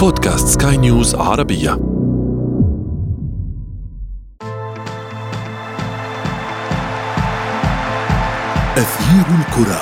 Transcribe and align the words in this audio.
بودكاست 0.00 0.62
سكاي 0.62 0.76
نيوز 0.76 1.14
عربية. 1.14 1.72
أثير 8.76 9.26
الكرة. 9.38 9.80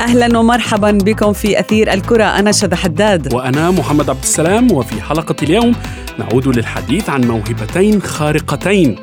أهلا 0.00 0.38
ومرحبا 0.38 0.90
بكم 0.90 1.32
في 1.32 1.60
أثير 1.60 1.92
الكرة. 1.92 2.24
أنا 2.24 2.52
شذى 2.52 2.76
حداد. 2.76 3.34
وأنا 3.34 3.70
محمد 3.70 4.10
عبد 4.10 4.22
السلام 4.22 4.72
وفي 4.72 5.02
حلقة 5.02 5.36
اليوم 5.42 5.74
نعود 6.18 6.48
للحديث 6.48 7.10
عن 7.10 7.20
موهبتين 7.20 8.02
خارقتين. 8.02 8.96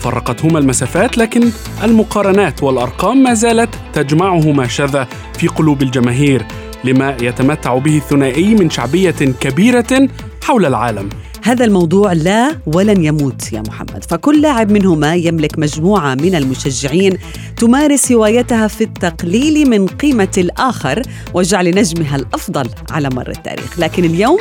فرقتهما 0.00 0.58
المسافات 0.58 1.18
لكن 1.18 1.50
المقارنات 1.84 2.62
والأرقام 2.62 3.22
ما 3.22 3.34
زالت 3.34 3.68
تجمعهما 3.92 4.66
شذا 4.66 5.08
في 5.38 5.48
قلوب 5.48 5.82
الجماهير 5.82 6.46
لما 6.84 7.16
يتمتع 7.20 7.78
به 7.78 7.96
الثنائي 7.96 8.54
من 8.54 8.70
شعبية 8.70 9.10
كبيرة 9.40 10.08
حول 10.42 10.66
العالم. 10.66 11.08
هذا 11.48 11.64
الموضوع 11.64 12.12
لا 12.12 12.58
ولن 12.66 13.04
يموت 13.04 13.52
يا 13.52 13.62
محمد. 13.68 14.04
فكل 14.04 14.42
لاعب 14.42 14.72
منهما 14.72 15.14
يملك 15.14 15.58
مجموعة 15.58 16.14
من 16.14 16.34
المشجعين 16.34 17.18
تمارس 17.56 18.12
هوايتها 18.12 18.68
في 18.68 18.84
التقليل 18.84 19.70
من 19.70 19.86
قيمة 19.86 20.28
الآخر 20.38 21.02
وجعل 21.34 21.70
نجمها 21.70 22.16
الأفضل 22.16 22.68
على 22.90 23.10
مر 23.14 23.30
التاريخ. 23.30 23.78
لكن 23.78 24.04
اليوم 24.04 24.38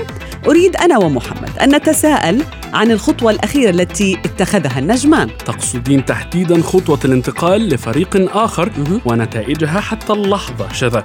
أريد 0.47 0.75
أنا 0.75 0.97
ومحمد 0.97 1.49
أن 1.61 1.75
نتساءل 1.75 2.43
عن 2.73 2.91
الخطوة 2.91 3.31
الأخيرة 3.31 3.69
التي 3.69 4.17
اتخذها 4.25 4.79
النجمان. 4.79 5.29
تقصدين 5.45 6.05
تحديدا 6.05 6.61
خطوة 6.61 6.99
الانتقال 7.05 7.69
لفريق 7.69 8.37
آخر 8.37 8.71
ونتائجها 9.05 9.79
حتى 9.79 10.13
اللحظة. 10.13 10.73
شذا. 10.73 11.03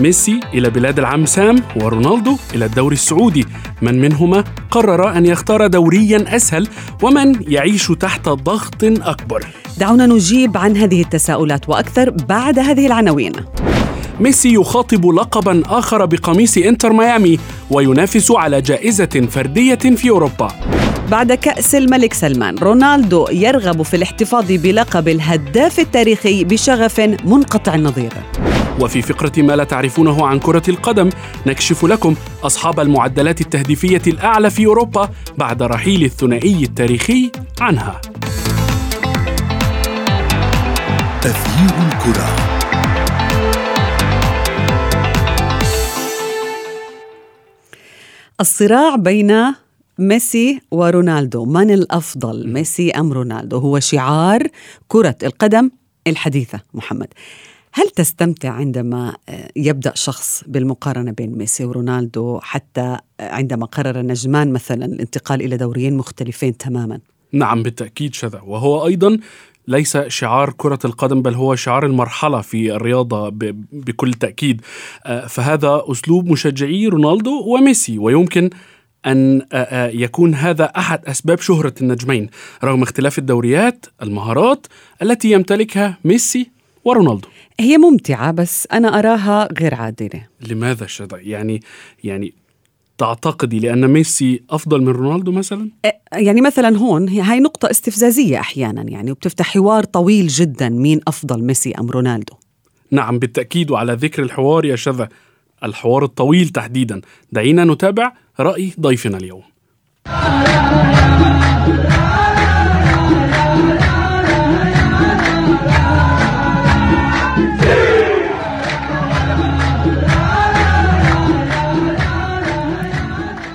ميسي 0.00 0.40
إلى 0.54 0.70
بلاد 0.70 0.98
العم 0.98 1.26
سام 1.26 1.56
ورونالدو 1.76 2.36
إلى 2.54 2.64
الدوري 2.64 2.94
السعودي. 2.94 3.46
من 3.82 4.00
منهما 4.00 4.44
قرر 4.70 5.16
أن 5.16 5.26
يختار 5.26 5.66
دوريا 5.66 6.36
أسهل 6.36 6.68
ومن 7.02 7.34
يعيش 7.48 7.88
تحت 7.88 8.28
ضغط 8.28 8.84
أكبر. 8.84 9.46
دعونا 9.78 10.06
نجيب 10.06 10.56
عن 10.56 10.76
هذه 10.76 11.02
التساؤلات 11.02 11.68
وأكثر 11.68 12.10
بعد 12.10 12.58
هذه 12.58 12.86
العناوين. 12.86 13.32
ميسي 14.20 14.54
يخاطب 14.54 15.06
لقبا 15.06 15.62
آخر 15.66 16.04
بقميص 16.04 16.58
إنتر 16.58 16.92
ميامي 16.92 17.38
وينافس 17.70 18.30
على 18.30 18.60
جائزة 18.60 19.28
فردية 19.30 19.74
في 19.74 20.10
أوروبا. 20.10 20.48
بعد 21.10 21.32
كأس 21.32 21.74
الملك 21.74 22.14
سلمان 22.14 22.58
رونالدو 22.58 23.26
يرغب 23.32 23.82
في 23.82 23.96
الاحتفاظ 23.96 24.44
بلقب 24.52 25.08
الهداف 25.08 25.80
التاريخي 25.80 26.44
بشغف 26.44 27.00
منقطع 27.24 27.74
النظير. 27.74 28.12
وفي 28.80 29.02
فقرة 29.02 29.42
ما 29.42 29.56
لا 29.56 29.64
تعرفونه 29.64 30.26
عن 30.26 30.38
كرة 30.38 30.62
القدم 30.68 31.10
نكشف 31.46 31.84
لكم 31.84 32.14
أصحاب 32.42 32.80
المعدلات 32.80 33.40
التهديفية 33.40 34.02
الأعلى 34.06 34.50
في 34.50 34.66
أوروبا 34.66 35.10
بعد 35.38 35.62
رحيل 35.62 36.04
الثنائي 36.04 36.64
التاريخي 36.64 37.30
عنها. 37.60 38.00
تغيير 41.22 41.70
الكرة. 41.92 42.36
الصراع 48.40 48.96
بين 48.96 49.54
ميسي 49.98 50.60
ورونالدو 50.70 51.44
من 51.44 51.70
الأفضل 51.70 52.52
ميسي 52.52 52.90
أم 52.90 53.12
رونالدو؟ 53.12 53.58
هو 53.58 53.80
شعار 53.80 54.46
كرة 54.88 55.16
القدم 55.22 55.70
الحديثة 56.06 56.60
محمد. 56.74 57.08
هل 57.72 57.90
تستمتع 57.90 58.50
عندما 58.50 59.16
آه، 59.28 59.50
يبدأ 59.56 59.92
شخص 59.94 60.44
بالمقارنة 60.46 61.12
بين 61.12 61.38
ميسي 61.38 61.64
ورونالدو 61.64 62.40
حتى 62.40 62.96
عندما 63.20 63.66
قرر 63.66 64.00
النجمان 64.00 64.52
مثلا 64.52 64.84
الانتقال 64.84 65.42
إلى 65.42 65.56
دوريين 65.56 65.96
مختلفين 65.96 66.56
تماما؟ 66.56 67.00
نعم 67.32 67.62
بالتأكيد 67.62 68.14
شذا. 68.14 68.40
وهو 68.40 68.86
أيضا 68.86 69.18
ليس 69.68 69.96
شعار 69.96 70.54
كرة 70.56 70.78
القدم 70.84 71.22
بل 71.22 71.34
هو 71.34 71.54
شعار 71.54 71.86
المرحلة 71.86 72.40
في 72.40 72.74
الرياضة 72.74 73.28
بكل 73.72 74.14
تأكيد. 74.14 74.60
آه، 75.06 75.26
فهذا 75.26 75.82
أسلوب 75.86 76.26
مشجعي 76.26 76.86
رونالدو 76.86 77.42
وميسي 77.46 77.98
ويمكن 77.98 78.50
أن 79.06 79.42
آه، 79.52 79.88
يكون 79.88 80.34
هذا 80.34 80.64
أحد 80.64 81.04
أسباب 81.06 81.40
شهرة 81.40 81.74
النجمين 81.80 82.30
رغم 82.64 82.82
اختلاف 82.82 83.18
الدوريات 83.18 83.86
المهارات 84.02 84.66
التي 85.02 85.30
يمتلكها 85.30 85.98
ميسي 86.04 86.50
ورونالدو. 86.84 87.28
هي 87.60 87.78
ممتعة 87.78 88.30
بس 88.30 88.68
أنا 88.72 88.98
أراها 88.98 89.48
غير 89.60 89.74
عادلة 89.74 90.26
لماذا 90.48 90.86
شذا؟ 90.86 91.18
يعني 91.18 91.60
يعني 92.04 92.34
تعتقدي 92.98 93.58
لأن 93.58 93.88
ميسي 93.88 94.42
أفضل 94.50 94.82
من 94.82 94.88
رونالدو 94.88 95.32
مثلا؟ 95.32 95.70
يعني 96.12 96.40
مثلا 96.40 96.78
هون 96.78 97.08
هاي 97.08 97.40
نقطة 97.40 97.70
استفزازية 97.70 98.40
أحيانا 98.40 98.82
يعني 98.82 99.10
وبتفتح 99.10 99.54
حوار 99.54 99.84
طويل 99.84 100.26
جدا 100.26 100.68
مين 100.68 101.00
أفضل 101.08 101.44
ميسي 101.44 101.72
أم 101.72 101.90
رونالدو 101.90 102.34
نعم 102.90 103.18
بالتأكيد 103.18 103.70
وعلى 103.70 103.92
ذكر 103.92 104.22
الحوار 104.22 104.64
يا 104.64 104.76
شذا 104.76 105.08
الحوار 105.64 106.04
الطويل 106.04 106.48
تحديدا 106.48 107.00
دعينا 107.32 107.64
نتابع 107.64 108.12
رأي 108.40 108.72
ضيفنا 108.80 109.16
اليوم 109.16 109.42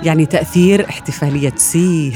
يعني 0.05 0.25
تأثير 0.25 0.89
احتفالية 0.89 1.53
سي 1.55 2.13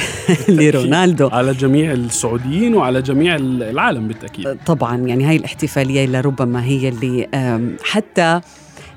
لرونالدو. 0.49 1.27
على 1.27 1.53
جميع 1.53 1.91
السعوديين 1.91 2.75
وعلى 2.75 3.01
جميع 3.01 3.35
العالم 3.35 4.07
بالتأكيد. 4.07 4.57
طبعا 4.65 4.97
يعني 4.97 5.25
هاي 5.25 5.35
الاحتفالية 5.35 6.05
لربما 6.05 6.63
هي 6.63 6.89
اللي 6.89 7.77
حتى 7.83 8.41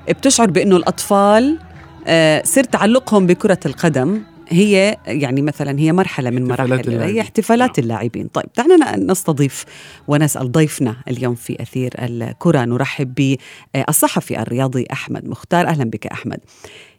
بتشعر 0.09 0.51
بأنه 0.51 0.77
الأطفال 0.77 1.59
آه، 2.07 2.43
سر 2.45 2.63
تعلقهم 2.63 3.27
بكرة 3.27 3.59
القدم. 3.65 4.21
هي 4.49 4.97
يعني 5.07 5.41
مثلا 5.41 5.79
هي 5.79 5.91
مرحلة 5.91 6.29
من 6.29 6.47
مراحل 6.47 7.01
هي 7.01 7.21
احتفالات 7.21 7.79
نعم. 7.79 7.83
اللاعبين. 7.83 8.27
طيب 8.27 8.45
دعنا 8.57 8.95
نستضيف 8.97 9.65
ونسأل 10.07 10.51
ضيفنا 10.51 10.95
اليوم 11.07 11.35
في 11.35 11.61
أثير 11.61 11.93
الكرة. 11.99 12.65
نرحب 12.65 13.37
بالصحفي 13.75 14.41
الرياضي 14.41 14.85
أحمد 14.91 15.27
مختار. 15.27 15.67
أهلا 15.67 15.83
بك 15.83 16.07
أحمد. 16.07 16.39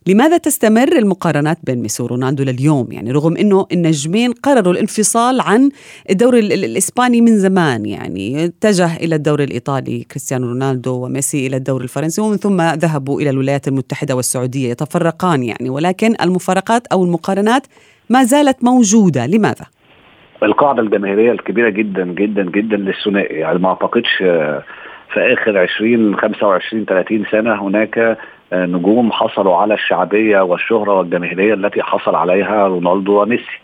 لماذا 0.07 0.37
تستمر 0.37 0.93
المقارنات 0.99 1.59
بين 1.65 1.83
ميسي 1.83 2.03
ورونالدو 2.03 2.45
لليوم؟ 2.45 2.93
يعني 2.93 3.13
رغم 3.13 3.37
إنه 3.37 3.67
النجمين 3.73 4.33
قرروا 4.33 4.73
الانفصال 4.73 5.41
عن 5.41 5.71
الدوري 6.11 6.39
الإسباني 6.39 7.21
من 7.21 7.37
زمان 7.37 7.87
يعني 7.87 8.45
اتجه 8.45 8.97
إلى 8.97 9.15
الدوري 9.15 9.45
الإيطالي 9.45 10.05
كريستيانو 10.11 10.47
رونالدو 10.47 11.05
وميسي 11.05 11.47
إلى 11.47 11.57
الدوري 11.57 11.85
الفرنسي 11.85 12.21
ومن 12.21 12.37
ثم 12.37 12.61
ذهبوا 12.61 13.21
إلى 13.21 13.31
الولايات 13.31 13.69
المتحدة 13.69 14.17
والسعودية 14.17 14.71
يتفرقان 14.71 15.43
يعني 15.43 15.71
ولكن 15.71 16.15
المفارقات 16.23 16.87
أو 16.87 17.05
المقارنات 17.05 17.67
ما 18.11 18.25
زالت 18.25 18.65
موجودة. 18.65 19.27
لماذا؟ 19.27 19.67
القاعدة 20.43 20.83
الجماهيرية 20.83 21.33
الكبيرة 21.33 21.71
جدا 21.71 22.05
جدا 22.05 22.43
جدا 22.43 22.77
للثنائي. 22.77 23.39
يعني 23.39 23.59
ما 23.59 23.69
أعتقدش 23.69 24.17
في 25.13 25.21
آخر 25.21 25.59
20 25.59 26.17
25 26.17 26.85
30 26.85 27.25
سنة 27.31 27.63
هناك 27.63 28.19
نجوم 28.55 29.13
حصلوا 29.13 29.57
على 29.57 29.75
الشعبية 29.75 30.41
والشهرة 30.41 30.93
والجماهيرية 30.99 31.55
التي 31.55 31.83
حصل 31.83 32.15
عليها 32.15 32.67
رونالدو 32.67 33.23
وميسي. 33.23 33.59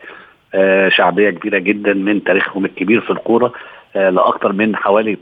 آه، 0.55 0.89
شعبية 0.89 1.31
كبيرة 1.31 1.59
جدا 1.59 1.95
من 1.95 2.25
تاريخهم 2.25 2.65
الكبير 2.65 3.01
في 3.01 3.11
الكورة 3.11 3.53
آه، 3.97 4.11
لأكثر 4.11 4.53
من 4.53 4.77
حوالي 4.77 5.19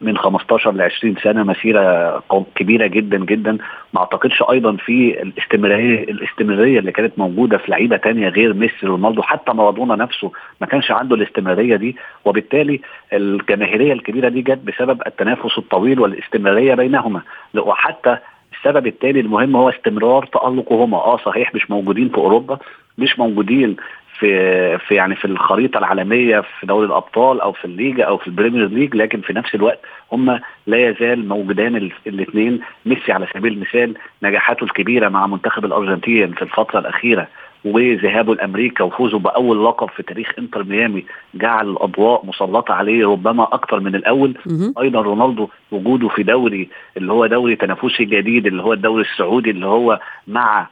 من 0.00 0.16
15 0.18 0.72
ل 0.72 0.82
20 0.82 1.16
سنة 1.22 1.42
مسيرة 1.42 2.22
كبيرة 2.54 2.86
جدا 2.86 3.18
جدا. 3.24 3.58
ما 3.94 4.00
أعتقدش 4.00 4.42
أيضا 4.50 4.76
في 4.76 5.22
الاستمرارية 5.22 6.02
الاستمرارية 6.02 6.78
اللي 6.78 6.92
كانت 6.92 7.18
موجودة 7.18 7.58
في 7.58 7.70
لعيبة 7.70 7.96
تانية 7.96 8.28
غير 8.28 8.54
ميسي 8.54 8.86
رونالدو 8.86 9.22
حتى 9.22 9.52
مارادونا 9.52 9.96
نفسه 9.96 10.32
ما 10.60 10.66
كانش 10.66 10.90
عنده 10.90 11.16
الاستمرارية 11.16 11.76
دي. 11.76 11.96
وبالتالي 12.24 12.80
الجماهيرية 13.12 13.92
الكبيرة 13.92 14.28
دي 14.28 14.42
جت 14.42 14.58
بسبب 14.64 15.02
التنافس 15.06 15.58
الطويل 15.58 16.00
والاستمرارية 16.00 16.74
بينهما. 16.74 17.20
وحتى 17.56 18.16
السبب 18.58 18.86
الثاني 18.86 19.20
المهم 19.20 19.56
هو 19.56 19.68
استمرار 19.68 20.26
تألقهما. 20.26 20.96
آه 20.96 21.16
صحيح 21.16 21.54
مش 21.54 21.70
موجودين 21.70 22.08
في 22.08 22.16
أوروبا 22.18 22.58
مش 22.98 23.18
موجودين 23.18 23.76
في 24.18 24.78
في 24.78 24.94
يعني 24.94 25.16
في 25.16 25.24
الخريطة 25.24 25.78
العالمية 25.78 26.40
في 26.40 26.66
دوري 26.66 26.86
الأبطال 26.86 27.40
أو 27.40 27.52
في 27.52 27.64
الليجا 27.64 28.04
أو 28.04 28.16
في 28.16 28.26
البريمير 28.26 28.66
ليج 28.68 28.94
لكن 28.96 29.20
في 29.20 29.32
نفس 29.32 29.54
الوقت 29.54 29.78
هم 30.12 30.40
لا 30.66 30.88
يزال 30.88 31.28
موجودان 31.28 31.90
الاثنين 32.06 32.60
ميسي 32.86 33.12
على 33.12 33.26
سبيل 33.34 33.52
المثال 33.52 33.94
نجاحاته 34.22 34.64
الكبيرة 34.64 35.08
مع 35.08 35.26
منتخب 35.26 35.64
الأرجنتين 35.64 36.32
في 36.32 36.42
الفترة 36.42 36.78
الأخيرة 36.78 37.28
وذهابه 37.64 38.34
لامريكا 38.34 38.84
وفوزه 38.84 39.18
بأول 39.18 39.64
لقب 39.64 39.88
في 39.88 40.02
تاريخ 40.02 40.32
إنتر 40.38 40.64
ميامي 40.64 41.04
جعل 41.34 41.70
الأضواء 41.70 42.26
مسلطة 42.26 42.74
عليه 42.74 43.06
ربما 43.08 43.44
أكثر 43.44 43.80
من 43.80 43.94
الأول. 43.94 44.34
أيضا 44.80 45.00
رونالدو 45.00 45.48
وجوده 45.72 46.08
في 46.08 46.22
دوري 46.22 46.68
اللي 46.96 47.12
هو 47.12 47.26
دوري 47.26 47.56
تنافسي 47.56 48.04
جديد 48.04 48.46
اللي 48.46 48.62
هو 48.62 48.72
الدوري 48.72 49.02
السعودي 49.02 49.50
اللي 49.50 49.66
هو 49.66 50.00
مع 50.28 50.66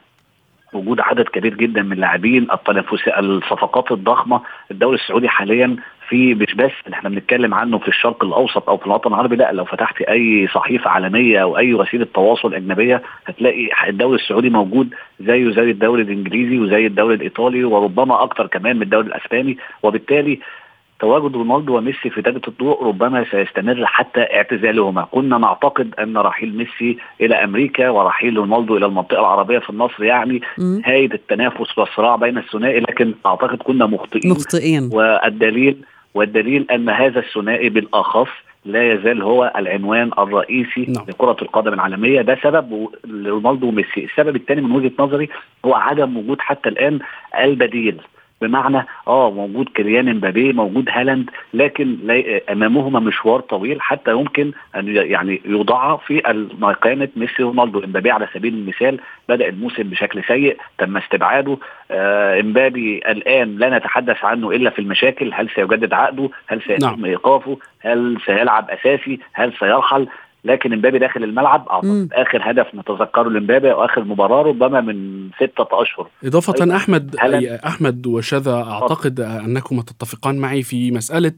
وجود 0.75 0.99
عدد 0.99 1.27
كبير 1.27 1.53
جدا 1.53 1.81
من 1.81 1.91
اللاعبين 1.91 2.47
التنافس 2.51 3.07
الصفقات 3.07 3.91
الضخمة. 3.91 4.41
الدوري 4.71 4.95
السعودي 4.95 5.29
حاليا 5.29 5.75
في 6.09 6.33
مش 6.33 6.55
بس 6.55 6.71
إحنا 6.93 7.09
بنتكلم 7.09 7.53
عنه 7.53 7.77
في 7.77 7.87
الشرق 7.87 8.23
الأوسط 8.23 8.69
أو 8.69 8.77
في 8.77 8.85
الوطن 8.85 9.13
العربي. 9.13 9.35
لا 9.35 9.51
لو 9.51 9.65
فتحت 9.65 10.01
أي 10.01 10.47
صحيفة 10.47 10.89
عالمية 10.89 11.41
أو 11.41 11.57
أي 11.57 11.73
وسيلة 11.73 12.07
تواصل 12.13 12.53
أجنبية 12.53 13.01
هتلاقي 13.25 13.69
الدوري 13.89 14.15
السعودي 14.15 14.49
موجود 14.49 14.93
زيه 15.19 15.51
زي 15.51 15.71
الدوري 15.71 16.01
الإنجليزي 16.01 16.59
وزي 16.59 16.85
الدوري 16.85 17.15
الإيطالي 17.15 17.63
وربما 17.63 18.23
أكتر 18.23 18.47
كمان 18.47 18.75
من 18.75 18.81
الدوري 18.81 19.07
الأسباني. 19.07 19.57
وبالتالي 19.83 20.39
تواجد 20.99 21.35
رونالدو 21.35 21.77
وميسي 21.77 22.09
في 22.09 22.21
دائرة 22.21 22.41
الضوء 22.47 22.83
ربما 22.85 23.25
سيستمر 23.31 23.85
حتى 23.85 24.21
اعتزالهما. 24.21 25.07
كنا 25.11 25.37
نعتقد 25.37 25.93
أن 25.99 26.17
رحيل 26.17 26.57
ميسي 26.57 26.97
إلى 27.21 27.43
أمريكا 27.43 27.89
ورحيل 27.89 28.37
رونالدو 28.37 28.77
إلى 28.77 28.85
المنطقة 28.85 29.19
العربية 29.19 29.59
في 29.59 29.69
النصر 29.69 30.03
يعني. 30.03 30.41
نهاية 30.57 31.13
التنافس 31.13 31.77
والصراع 31.77 32.15
بين 32.15 32.37
الثنائي 32.37 32.79
لكن 32.79 33.13
أعتقد 33.25 33.57
كنا 33.57 33.85
مخطئين. 33.85 34.31
مخطئين. 34.31 34.89
والدليل 34.93 35.77
والدليل 36.13 36.71
أن 36.71 36.89
هذا 36.89 37.19
الثنائي 37.19 37.69
بالأخص 37.69 38.29
لا 38.65 38.93
يزال 38.93 39.21
هو 39.21 39.53
العنوان 39.55 40.11
الرئيسي 40.17 40.85
نعم. 40.89 41.05
لكرة 41.07 41.37
القدم 41.41 41.73
العالمية. 41.73 42.21
ده 42.21 42.39
سبب 42.43 42.89
رونالدو 43.25 43.67
وميسي. 43.67 44.03
السبب 44.05 44.35
الثاني 44.35 44.61
من 44.61 44.71
وجهة 44.71 44.91
نظري 44.99 45.29
هو 45.65 45.73
عدم 45.73 46.17
وجود 46.17 46.41
حتى 46.41 46.69
الآن 46.69 46.99
البديل. 47.39 48.01
بمعنى 48.43 48.85
آه 49.07 49.31
موجود 49.31 49.69
كيليان 49.69 50.09
امبابي 50.09 50.53
موجود 50.53 50.89
هالاند 50.89 51.29
لكن 51.53 51.97
أمامهما 52.51 52.99
مشوار 52.99 53.39
طويل 53.39 53.81
حتى 53.81 54.11
يمكن 54.11 54.51
أن 54.75 54.87
يعني 54.87 55.41
يوضع 55.45 55.97
في 55.97 56.21
مكانه 56.59 57.07
ميسي 57.15 57.43
ورونالدو. 57.43 57.83
امبابي 57.83 58.11
على 58.11 58.27
سبيل 58.33 58.53
المثال 58.53 58.99
بدأ 59.29 59.49
الموسم 59.49 59.83
بشكل 59.83 60.23
سيء 60.23 60.57
تم 60.77 60.97
استبعاده. 60.97 61.57
آه 61.91 62.39
امبابي 62.39 62.97
الآن 62.97 63.57
لا 63.57 63.77
نتحدث 63.77 64.25
عنه 64.25 64.51
إلا 64.51 64.69
في 64.69 64.79
المشاكل 64.79 65.33
هل 65.33 65.49
سيجدد 65.55 65.93
عقده؟ 65.93 66.29
هل 66.47 66.61
سيتم 66.61 66.87
نعم. 66.87 67.05
إيقافه؟ 67.05 67.57
هل 67.79 68.17
سيلعب 68.25 68.69
أساسي؟ 68.69 69.19
هل 69.33 69.53
سيرحل؟ 69.59 70.07
لكن 70.45 70.73
امبابي 70.73 70.99
داخل 70.99 71.23
الملعب 71.23 71.61
مم. 71.61 71.69
اعتقد 71.73 72.13
آخر 72.13 72.51
هدف 72.51 72.75
نتذكره 72.75 73.29
لامبابي 73.29 73.67
واخر 73.71 74.03
مباراة 74.03 74.41
ربما 74.43 74.81
من 74.81 75.29
ستة 75.35 75.67
أشهر 75.71 76.07
إضافة 76.23 76.53
أيضاً. 76.61 76.75
أحمد 76.75 77.15
هلا- 77.19 77.67
أحمد 77.67 78.07
وشذا 78.07 78.53
أعتقد 78.53 79.19
أنكما 79.19 79.81
تتفقان 79.81 80.35
معي 80.37 80.63
في 80.63 80.91
مسألة 80.91 81.31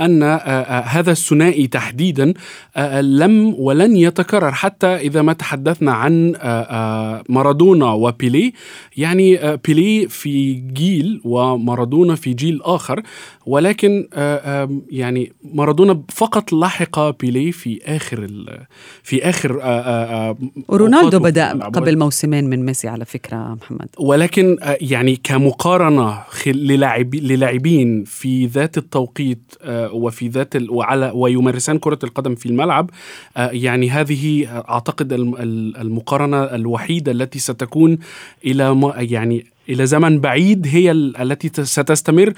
أن 0.00 0.22
آه، 0.22 0.26
آه، 0.36 0.80
هذا 0.80 1.10
الثنائي 1.10 1.66
تحديدا 1.66 2.34
آه، 2.76 3.00
لم 3.00 3.54
ولن 3.58 3.96
يتكرر 3.96 4.52
حتى 4.52 4.86
إذا 4.86 5.22
ما 5.22 5.32
تحدثنا 5.32 5.92
عن 5.92 6.32
مارادونا 7.28 7.92
وبيلي 7.92 8.52
يعني 8.96 9.56
بيلي 9.66 10.08
في 10.08 10.52
جيل 10.52 11.20
ومارادونا 11.24 12.14
في 12.14 12.32
جيل 12.34 12.60
آخر 12.62 13.02
ولكن 13.46 14.08
يعني 14.90 15.32
مارادونا 15.54 16.02
فقط 16.10 16.52
لحق 16.52 17.20
بيلي 17.20 17.52
في 17.52 17.80
آخر 17.86 18.18
ال- 18.18 18.47
في 19.02 19.28
آخر 19.28 19.62
آه، 19.62 19.64
آه، 19.64 20.30
آه، 20.30 20.36
ورونالدو 20.68 21.18
بدأ 21.18 21.52
الملعب. 21.52 21.74
قبل 21.76 21.98
موسمين 21.98 22.44
من 22.44 22.64
ميسي 22.64 22.88
على 22.88 23.04
فكرة 23.04 23.36
محمد 23.36 23.88
ولكن 23.98 24.56
يعني 24.80 25.16
كمقارنة 25.16 26.18
للاعبين 27.14 28.04
في 28.04 28.46
ذات 28.46 28.78
التوقيت 28.78 29.54
وفي 29.70 30.28
ذات 30.28 30.56
ال- 30.56 30.70
وعلى 30.70 31.12
ويمارسان 31.14 31.78
كرة 31.78 31.98
القدم 32.04 32.34
في 32.34 32.46
الملعب 32.46 32.90
يعني 33.36 33.90
هذه 33.90 34.46
أعتقد 34.68 35.12
الم- 35.12 35.34
ال- 35.36 35.76
المقارنة 35.76 36.42
الوحيدة 36.44 37.12
التي 37.12 37.38
ستكون 37.38 37.98
إلى 38.46 38.74
ما- 38.74 38.94
يعني 38.96 39.46
إلى 39.68 39.86
زمن 39.86 40.20
بعيد 40.20 40.66
هي 40.70 40.90
ال- 40.90 41.16
التي 41.16 41.64
ستستمر 41.64 42.32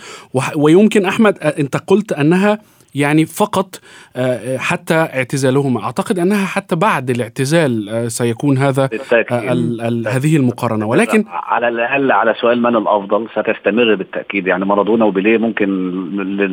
ويمكن 0.56 1.04
أحمد 1.06 1.38
أنت 1.38 1.76
قلت 1.76 2.12
أنها 2.12 2.58
يعني 2.94 3.26
فقط 3.26 3.80
آه، 4.16 4.56
حتى 4.56 4.94
اعتزالهما. 4.94 5.84
أعتقد 5.84 6.18
أنها 6.18 6.46
حتى 6.46 6.76
بعد 6.76 7.10
الاعتزال 7.10 7.88
آه، 7.88 8.08
سيكون 8.08 8.58
هذا 8.58 8.86
بالتأكيد. 8.86 9.32
آه، 9.32 9.52
ال- 9.52 9.80
ال- 9.80 10.08
هذه 10.08 10.36
المقارنة. 10.36 10.86
ولكن 10.86 11.24
على 11.28 11.68
الأقل 11.68 12.12
على 12.12 12.34
سؤال 12.40 12.62
من 12.62 12.76
الأفضل 12.76 13.26
ستستمر 13.36 13.94
بالتأكيد. 13.94 14.46
يعني 14.46 14.64
مارادونا 14.64 15.04
وبيليه 15.04 15.38
ممكن 15.38 15.68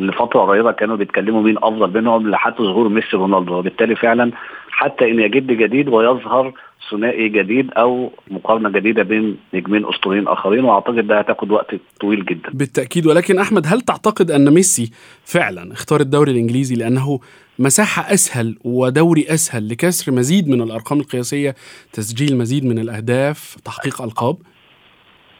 لفترة 0.08 0.40
قريبة 0.40 0.72
كانوا 0.72 0.96
بيتكلموا 0.96 1.42
مين 1.42 1.56
أفضل 1.58 1.90
بينهم 1.90 2.30
لحد 2.30 2.54
ظهور 2.58 2.88
ميسي 2.88 3.16
ورونالدو 3.16 3.54
وبالتالي 3.54 3.96
فعلا 3.96 4.30
حتى 4.78 5.04
إن 5.10 5.20
يجد 5.20 5.46
جديد 5.46 5.88
ويظهر 5.88 6.52
ثنائي 6.90 7.28
جديد 7.28 7.70
أو 7.70 8.12
مقارنة 8.30 8.68
جديدة 8.68 9.02
بين 9.02 9.36
نجمين 9.54 9.86
أسطوريين 9.86 10.28
آخرين 10.28 10.64
وأعتقد 10.64 11.06
ده 11.06 11.18
هتاخد 11.18 11.50
وقت 11.50 11.74
طويل 12.00 12.24
جدا. 12.24 12.50
بالتأكيد. 12.52 13.06
ولكن 13.06 13.38
أحمد 13.38 13.66
هل 13.66 13.80
تعتقد 13.80 14.30
أن 14.30 14.50
ميسي 14.54 14.90
فعلا 15.24 15.72
اختار 15.72 16.00
الدوري 16.00 16.32
الإنجليزي 16.32 16.74
لأنه 16.74 17.20
مساحة 17.58 18.14
أسهل 18.14 18.56
ودوري 18.64 19.26
أسهل 19.28 19.68
لكسر 19.68 20.12
مزيد 20.12 20.48
من 20.48 20.62
الأرقام 20.62 21.00
القياسية 21.00 21.54
تسجيل 21.92 22.36
مزيد 22.36 22.64
من 22.64 22.78
الأهداف 22.78 23.56
تحقيق 23.64 24.02
ألقاب؟ 24.02 24.36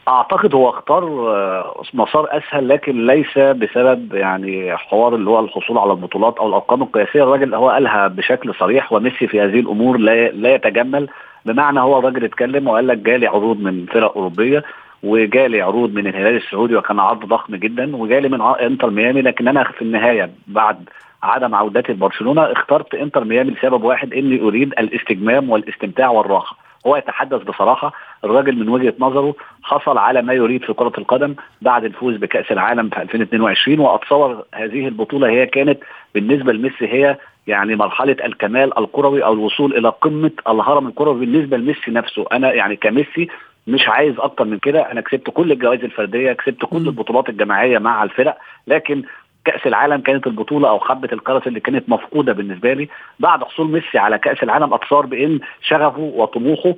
أعتقد 0.09 0.55
هو 0.55 0.69
اختار 0.69 1.03
آه، 1.35 1.81
مسار 1.93 2.27
أسهل 2.37 2.67
لكن 2.69 3.05
ليس 3.07 3.37
بسبب 3.37 4.13
يعني 4.13 4.77
حوار 4.77 5.15
اللي 5.15 5.29
هو 5.29 5.39
الحصول 5.39 5.77
على 5.77 5.91
البطولات 5.91 6.37
أو 6.37 6.47
الأرقام 6.47 6.81
القياسية. 6.81 7.23
الراجل 7.23 7.55
هو 7.55 7.69
قالها 7.69 8.07
بشكل 8.07 8.53
صريح 8.53 8.93
وميسي 8.93 9.27
في 9.27 9.41
هذه 9.41 9.59
الأمور 9.59 9.97
لا 9.97 10.29
لا 10.29 10.53
يتجمل. 10.55 11.09
بمعنى 11.45 11.79
هو 11.79 11.99
الراجل 11.99 12.23
اتكلم 12.23 12.67
وقال 12.67 12.87
لك 12.87 12.97
جالي 12.97 13.27
عروض 13.27 13.59
من 13.61 13.85
فرق 13.85 14.15
أوروبية 14.17 14.63
وجالي 15.03 15.61
عروض 15.61 15.93
من 15.93 16.07
الهلال 16.07 16.35
السعودي 16.35 16.75
وكان 16.75 16.99
عرض 16.99 17.25
ضخم 17.25 17.55
جدا 17.55 17.95
وجالي 17.95 18.29
من 18.29 18.41
ع- 18.41 18.55
إنتر 18.61 18.89
ميامي. 18.89 19.21
لكن 19.21 19.47
أنا 19.47 19.63
في 19.63 19.81
النهاية 19.81 20.29
بعد 20.47 20.89
عدم 21.23 21.55
عودتي 21.55 21.91
لبرشلونة 21.91 22.41
اخترت 22.51 22.93
إنتر 22.95 23.23
ميامي 23.23 23.51
لسبب 23.51 23.83
واحد 23.83 24.13
إني 24.13 24.41
أريد 24.41 24.73
الاستجمام 24.79 25.49
والاستمتاع 25.49 26.09
والراحة. 26.09 26.68
هو 26.87 26.97
يتحدث 26.97 27.43
بصراحة 27.43 27.93
الراجل 28.23 28.55
من 28.55 28.69
وجهة 28.69 28.93
نظره 28.99 29.35
حصل 29.63 29.97
على 29.97 30.21
ما 30.21 30.33
يريد 30.33 30.63
في 30.63 30.73
كرة 30.73 30.93
القدم 30.97 31.35
بعد 31.61 31.83
الفوز 31.83 32.15
بكأس 32.15 32.51
العالم 32.51 32.89
في 32.89 33.01
2022 33.01 33.79
وأتصور 33.79 34.43
هذه 34.53 34.87
البطولة 34.87 35.29
هي 35.29 35.45
كانت 35.45 35.79
بالنسبة 36.15 36.53
لميسي 36.53 36.87
هي 36.87 37.17
يعني 37.47 37.75
مرحلة 37.75 38.15
الكمال 38.25 38.79
الكروي 38.79 39.23
أو 39.23 39.33
الوصول 39.33 39.77
إلى 39.77 39.89
قمة 39.89 40.31
الهرم 40.47 40.87
الكروي 40.87 41.19
بالنسبة 41.19 41.57
لميسي 41.57 41.91
نفسه 41.91 42.25
أنا 42.31 42.53
يعني 42.53 42.75
كميسي 42.75 43.27
مش 43.67 43.87
عايز 43.87 44.19
أكتر 44.19 44.45
من 44.45 44.59
كده 44.59 44.91
أنا 44.91 45.01
كسبت 45.01 45.29
كل 45.29 45.51
الجوائز 45.51 45.83
الفردية 45.83 46.33
كسبت 46.33 46.65
كل. 46.65 46.77
البطولات 46.77 47.29
الجماعية 47.29 47.77
مع 47.77 48.03
الفرق 48.03 48.37
لكن 48.67 49.03
كأس 49.45 49.67
العالم 49.67 50.01
كانت 50.01 50.27
البطولة 50.27 50.69
أو 50.69 50.79
حبه 50.79 51.09
الكرز 51.13 51.41
اللي 51.47 51.59
كانت 51.59 51.89
مفقودة 51.89 52.33
بالنسبة 52.33 52.73
لي. 52.73 52.89
بعد 53.19 53.43
حصول 53.43 53.71
ميسي 53.71 53.97
على 53.97 54.17
كأس 54.17 54.43
العالم 54.43 54.73
اتصور 54.73 55.05
بإن 55.05 55.39
شغفه 55.61 56.11
وطموحه 56.15 56.73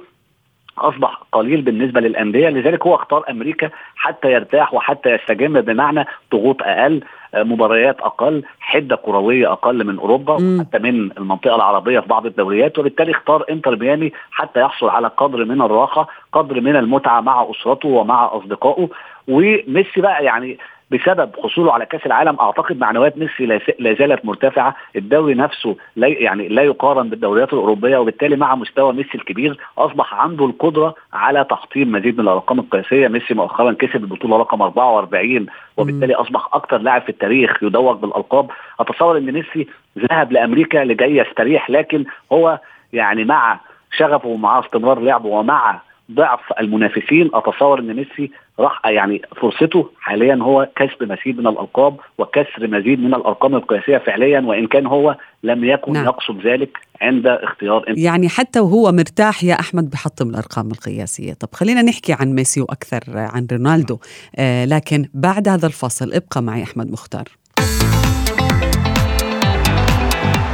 أصبح 0.78 1.22
قليل 1.32 1.62
بالنسبة 1.62 2.02
للأندية. 2.02 2.50
لذلك 2.50 2.88
هو 2.88 2.96
اختار 2.96 3.24
أمريكا 3.30 3.70
حتى 3.96 4.32
يرتاح 4.32 4.74
وحتى 4.74 5.10
يستجم 5.10 5.62
بمعنى 5.62 6.06
ضغوط 6.32 6.62
أقل 6.62 7.02
آه، 7.34 7.44
مباريات 7.44 8.00
أقل 8.02 8.44
حدة 8.60 8.96
كروية 8.96 9.52
أقل 9.52 9.84
من 9.88 10.00
أوروبا. 10.00 10.34
وحتى 10.34 10.80
من 10.80 11.12
المنطقة 11.18 11.56
العربية 11.56 12.00
في 12.00 12.08
بعض 12.08 12.26
الدوريات. 12.26 12.80
وبالتالي 12.80 13.12
اختار 13.12 13.44
إنتر 13.50 13.76
ميامي 13.76 14.12
حتى 14.32 14.60
يحصل 14.62 14.90
على 14.90 15.08
قدر 15.08 15.46
من 15.46 15.62
الراحة 15.62 16.08
قدر 16.34 16.62
من 16.62 16.76
المتعة 16.76 17.22
مع 17.22 17.48
أسرته 17.52 17.90
ومع 17.90 18.30
أصدقائه. 18.34 18.90
وميسي 19.28 20.02
بقى 20.02 20.24
يعني 20.24 20.58
بسبب 20.92 21.30
حصوله 21.44 21.74
على 21.74 21.86
كأس 21.86 22.06
العالم 22.06 22.40
أعتقد 22.40 22.80
معنويات 22.80 23.18
ميسي 23.18 23.46
لا 23.80 23.94
زالت 23.94 24.26
مرتفعة. 24.26 24.76
الدوري 24.96 25.34
نفسه 25.34 25.76
لا 25.96 26.08
يعني 26.08 26.48
لا 26.48 26.62
يقارن 26.62 27.10
بالدوريات 27.10 27.54
الأوروبية 27.54 27.98
وبالتالي 27.98 28.36
مع 28.36 28.56
مستوى 28.56 28.94
ميسي 28.94 29.16
الكبير 29.16 29.58
أصبح 29.78 30.14
عنده 30.14 30.46
القدرة 30.46 30.96
على 31.14 31.44
تحطيم 31.50 31.92
مزيد 31.92 32.14
من 32.14 32.24
الأرقام 32.24 32.60
القياسية. 32.60 33.08
ميسي 33.08 33.34
مؤخرا 33.34 33.72
كسب 33.72 34.04
البطولة 34.04 34.38
رقم 34.38 34.62
44 34.62 35.46
وبالتالي 35.78 36.16
أصبح 36.16 36.50
أكثر 36.54 36.78
لاعب 36.78 37.02
في 37.02 37.10
التاريخ 37.10 37.64
يدوق 37.64 37.94
بالألقاب. 37.94 38.52
أتصور 38.80 39.18
إن 39.18 39.32
ميسي 39.32 39.68
ذهب 40.00 40.32
لأمريكا 40.32 40.78
لكي 40.78 41.18
يستريح 41.18 41.70
لكن 41.70 42.06
هو 42.32 42.60
يعني 42.94 43.24
مع 43.24 43.60
شغفه 43.98 44.28
ومع 44.30 44.60
استمرار 44.60 45.00
لعبه 45.00 45.28
ومع 45.28 45.82
ضعف 46.16 46.40
المنافسين. 46.60 47.30
أتصور 47.34 47.80
إن 47.80 47.94
ميسي 47.96 48.32
راح 48.60 48.82
يعني 48.86 49.22
فرصته 49.42 49.90
حاليا 50.00 50.36
هو 50.42 50.70
كسب 50.76 51.12
مزيد 51.12 51.40
من 51.40 51.48
الألقاب 51.48 51.98
وكسر 52.18 52.68
مزيد 52.68 53.00
من 53.00 53.14
الأرقام 53.14 53.56
القياسية 53.56 53.98
فعليا 53.98 54.40
وإن 54.40 54.68
كان 54.68 54.86
هو 54.86 55.18
لم 55.44 55.64
يكن 55.64 55.94
نعم. 55.94 56.06
يقصد 56.06 56.48
ذلك 56.48 56.78
عند 57.02 57.28
اختيار 57.28 57.84
يعني 57.88 58.30
حتى 58.30 58.60
وهو 58.60 58.92
مرتاح 58.92 59.44
يا 59.44 59.60
أحمد 59.60 59.90
بحطم 59.90 60.30
الأرقام 60.30 60.72
القياسية. 60.72 61.34
طب 61.34 61.48
خلينا 61.54 61.82
نحكي 61.82 62.14
عن 62.14 62.28
ميسي 62.36 62.62
وأكثر 62.62 63.02
عن 63.08 63.48
رونالدو. 63.52 63.98
آه 64.36 64.66
لكن 64.66 65.06
بعد 65.14 65.48
هذا 65.48 65.68
الفصل 65.68 66.14
ابقى 66.14 66.42
معي 66.42 66.64
أحمد 66.64 66.92
مختار. 66.92 67.24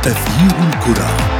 تغيير 0.03 0.51
الكرة. 0.67 1.36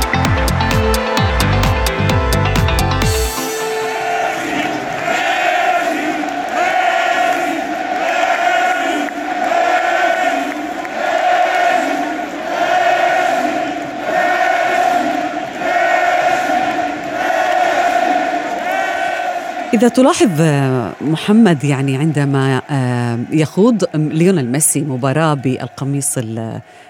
إذا 19.74 19.88
تلاحظ 19.88 20.42
آه، 20.42 20.94
محمد 21.02 21.64
يعني 21.64 21.98
عندما 21.98 22.62
آه، 22.70 23.20
يخوض 23.32 23.84
ليونيل 23.96 24.52
ميسي 24.52 24.82
مباراة 24.82 25.34
بالقميص 25.34 26.16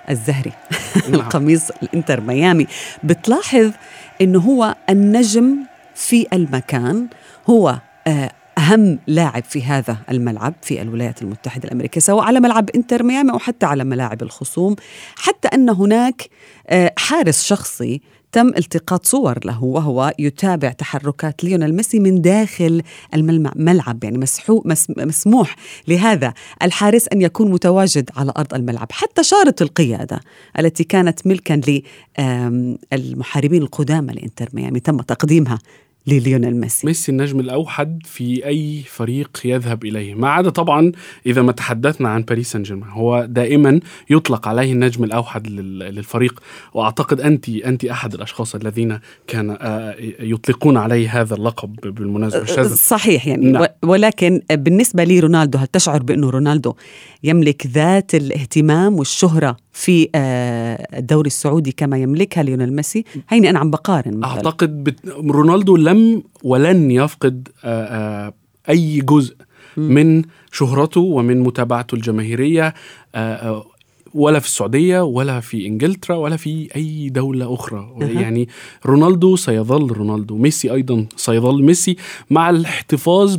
الزهري 0.09 0.51
نعم. 0.95 1.13
القميص 1.13 1.69
الإنتر 1.83 2.21
ميامي 2.21 2.67
بتلاحظ 3.03 3.71
انه 4.21 4.39
هو 4.39 4.75
النجم 4.89 5.57
في 5.95 6.27
المكان 6.33 7.07
هو 7.49 7.79
آه، 8.07 8.31
أهم 8.57 8.99
لاعب 9.07 9.43
في 9.43 9.63
هذا 9.63 9.97
الملعب 10.11 10.53
في 10.61 10.81
الولايات 10.81 11.21
المتحدة 11.21 11.65
الأمريكية 11.65 12.01
سواء 12.01 12.25
على 12.25 12.39
ملعب 12.39 12.69
إنتر 12.69 13.03
ميامي 13.03 13.31
أو 13.31 13.39
حتى 13.39 13.65
على 13.65 13.83
ملاعب 13.83 14.21
الخصوم 14.21 14.75
حتى 15.15 15.47
أن 15.47 15.69
هناك 15.69 16.29
حارس 16.97 17.43
شخصي 17.43 18.01
تم 18.37 18.47
التقاط 18.47 19.05
صور 19.05 19.39
له 19.45 19.63
وهو 19.63 20.13
يتابع 20.19 20.71
تحركات 20.71 21.43
ليونيل 21.43 21.75
ميسي 21.75 21.99
من 21.99 22.21
داخل 22.21 22.81
الملعب 23.13 24.03
يعني 24.03 24.25
مسموح 24.97 25.55
لهذا 25.87 26.33
الحارس 26.63 27.07
أن 27.07 27.21
يكون 27.21 27.51
متواجد 27.51 28.09
على 28.17 28.33
أرض 28.37 28.53
الملعب. 28.53 28.87
حتى 28.91 29.23
شارة 29.23 29.55
القيادة 29.61 30.19
التي 30.59 30.83
كانت 30.83 31.27
ملكا 31.27 31.61
للمحاربين 32.93 33.61
القدامى 33.61 34.13
لإنتر 34.13 34.49
ميامي 34.53 34.79
تم 34.79 34.97
تقديمها 34.97 35.59
لليونيل 36.07 36.55
ميسي. 36.55 36.87
ميسي 36.87 37.11
النجم 37.11 37.39
الأوحد 37.39 37.99
في 38.05 38.45
أي 38.45 38.83
فريق 38.87 39.41
يذهب 39.45 39.85
إليه 39.85 40.15
ما 40.15 40.29
عدا 40.29 40.49
طبعا 40.49 40.91
إذا 41.25 41.41
ما 41.41 41.51
تحدثنا 41.51 42.09
عن 42.09 42.21
باريس 42.21 42.51
سان 42.51 42.63
جيرمان. 42.63 42.89
هو 42.89 43.25
دائما 43.29 43.79
يطلق 44.09 44.47
عليه 44.47 44.73
النجم 44.73 45.03
الأوحد 45.03 45.47
للفريق 45.47 46.39
وأعتقد 46.73 47.21
أنت 47.21 47.49
أنت 47.49 47.85
أحد 47.85 48.13
الأشخاص 48.13 48.55
الذين 48.55 48.99
كان 49.27 49.57
آه، 49.61 49.95
يطلقون 50.19 50.77
عليه 50.77 51.21
هذا 51.21 51.35
اللقب 51.35 51.75
بالمناسبة. 51.83 52.45
شاذ. 52.45 52.75
صحيح 52.75 53.27
يعني. 53.27 53.51
نعم. 53.51 53.65
ولكن 53.83 54.41
بالنسبة 54.51 55.03
لي 55.03 55.19
رونالدو 55.19 55.57
هل 55.57 55.67
تشعر 55.67 56.03
بأنه 56.03 56.29
رونالدو 56.29 56.73
يملك 57.23 57.67
ذات 57.67 58.15
الاهتمام 58.15 58.95
والشهرة 58.95 59.57
في 59.77 60.09
آه، 60.15 60.87
الدوري 60.97 61.27
السعودي 61.27 61.71
كما 61.71 61.97
يملكها 61.97 62.43
ليونيل 62.43 62.73
ميسي 62.73 63.05
هيني 63.29 63.49
أنا 63.49 63.59
عم 63.59 63.71
بقارن 63.71 64.17
مثلا. 64.17 64.31
أعتقد 64.31 64.83
بت... 64.83 64.95
رونالدو 65.07 65.77
لم 65.77 66.23
ولن 66.43 66.91
يفقد 66.91 67.47
آه، 67.63 68.27
آه، 68.27 68.33
أي 68.69 69.01
جزء 69.01 69.35
من 69.77 70.23
شهرته 70.51 71.01
ومن 71.01 71.39
متابعته 71.39 71.95
الجماهيرية 71.95 72.73
ولا 74.13 74.39
في 74.39 74.45
السعودية 74.45 75.03
ولا 75.03 75.39
في 75.39 75.67
إنجلترا 75.67 76.15
ولا 76.15 76.37
في 76.37 76.69
أي 76.75 77.09
دولة 77.09 77.53
أخرى 77.53 77.95
أه. 78.01 78.05
يعني 78.05 78.47
رونالدو 78.85 79.35
سيظل 79.35 79.91
رونالدو 79.91 80.37
ميسي 80.37 80.73
أيضا 80.73 81.05
سيظل 81.15 81.63
ميسي 81.63 81.95
مع 82.29 82.49
الاحتفاظ 82.49 83.35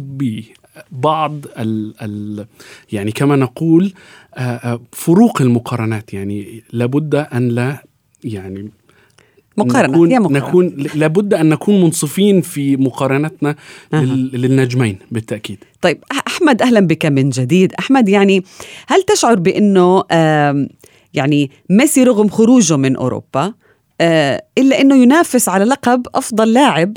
بعض 0.92 1.32
ال 1.58 1.94
ال 2.02 2.46
يعني 2.92 3.12
كما 3.12 3.36
نقول 3.36 3.92
آه، 4.34 4.40
آه، 4.40 4.80
فروق 4.92 5.42
المقارنات 5.42 6.14
يعني 6.14 6.62
لابد 6.72 7.14
أن 7.14 7.48
لا 7.48 7.84
يعني 8.24 8.70
مقارنة 9.56 9.92
نكون, 9.92 10.10
هي 10.10 10.18
مقارنة. 10.18 10.48
نكون 10.48 10.86
لابد 10.94 11.34
أن 11.34 11.48
نكون 11.48 11.80
منصفين 11.80 12.40
في 12.40 12.76
مقارنتنا 12.76 13.56
أه. 13.94 14.04
للنجمين 14.04 14.98
بالتأكيد 15.10 15.64
طيب 15.80 16.04
أحمد 16.26 16.62
أهلا 16.62 16.80
بك 16.80 17.06
من 17.06 17.30
جديد 17.30 17.72
أحمد 17.78 18.08
يعني 18.08 18.44
هل 18.86 19.02
تشعر 19.02 19.34
بأنه 19.34 20.04
يعني 21.14 21.50
ميسي 21.70 22.04
رغم 22.04 22.28
خروجه 22.28 22.76
من 22.76 22.96
أوروبا 22.96 23.54
إلا 24.58 24.80
أنه 24.80 24.96
ينافس 24.96 25.48
على 25.48 25.64
لقب 25.64 26.06
أفضل 26.14 26.52
لاعب 26.52 26.96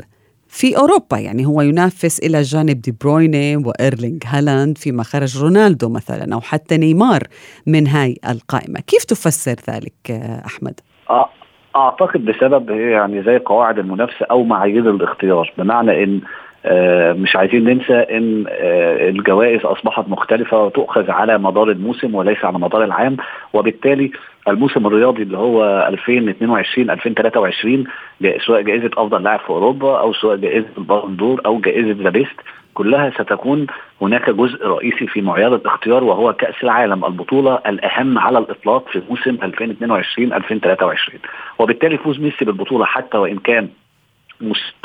في 0.53 0.77
أوروبا 0.77 1.17
يعني 1.17 1.45
هو 1.45 1.61
ينافس 1.61 2.19
إلى 2.19 2.41
جانب 2.41 2.81
دي 2.81 2.93
برويني 3.01 3.55
وإيرلينغ 3.55 4.19
هالاند 4.25 4.77
فيما 4.77 5.03
خرج 5.03 5.43
رونالدو 5.43 5.89
مثلا 5.89 6.33
أو 6.35 6.41
حتى 6.41 6.77
نيمار 6.77 7.21
من 7.67 7.87
هاي 7.87 8.15
القائمة. 8.29 8.79
كيف 8.87 9.03
تفسر 9.03 9.73
ذلك 9.73 10.11
أحمد؟ 10.45 10.79
أعتقد 11.75 12.25
بسبب 12.25 12.69
يعني 12.69 13.23
زي 13.23 13.37
قواعد 13.37 13.79
المنافسة 13.79 14.25
أو 14.31 14.43
معايير 14.43 14.89
الاختيار. 14.89 15.53
بمعنى 15.57 16.03
إن 16.03 16.21
آه، 16.65 17.13
مش 17.13 17.35
عايزين 17.35 17.63
ننسى 17.63 17.93
إن 17.93 18.45
آه، 18.49 19.09
الجوائز 19.09 19.65
أصبحت 19.65 20.07
مختلفة 20.07 20.63
وتؤخذ 20.63 21.11
على 21.11 21.37
مدار 21.37 21.71
الموسم 21.71 22.15
وليس 22.15 22.45
على 22.45 22.59
مدار 22.59 22.83
العام. 22.83 23.17
وبالتالي 23.53 24.11
الموسم 24.47 24.87
الرياضي 24.87 25.23
اللي 25.23 25.37
هو 25.37 25.87
2022 25.87 26.89
2023 26.89 27.83
سواء 28.45 28.61
جائزة 28.61 28.89
أفضل 28.97 29.23
لاعب 29.23 29.39
في 29.39 29.49
أوروبا 29.49 29.99
أو 29.99 30.13
سواء 30.13 30.35
جائزة 30.37 30.67
ال 30.77 30.83
Ballon 30.83 31.15
d'Or 31.15 31.41
أو 31.45 31.59
جائزة 31.59 32.03
The 32.03 32.09
Best 32.09 32.35
كلها 32.73 33.09
ستكون 33.09 33.67
هناك 34.01 34.29
جزء 34.29 34.67
رئيسي 34.67 35.07
في 35.07 35.21
معيار 35.21 35.55
الاختيار 35.55 36.03
وهو 36.03 36.33
كأس 36.33 36.55
العالم 36.63 37.05
البطولة 37.05 37.59
الأهم 37.67 38.17
على 38.17 38.37
الإطلاق 38.37 38.89
في 38.89 39.01
موسم 39.09 39.37
2022-2023 39.37 41.15
وبالتالي 41.59 41.97
فوز 41.97 42.19
ميسي 42.19 42.45
بالبطولة 42.45 42.85
حتى 42.85 43.17
وإن 43.17 43.37
كان 43.37 43.69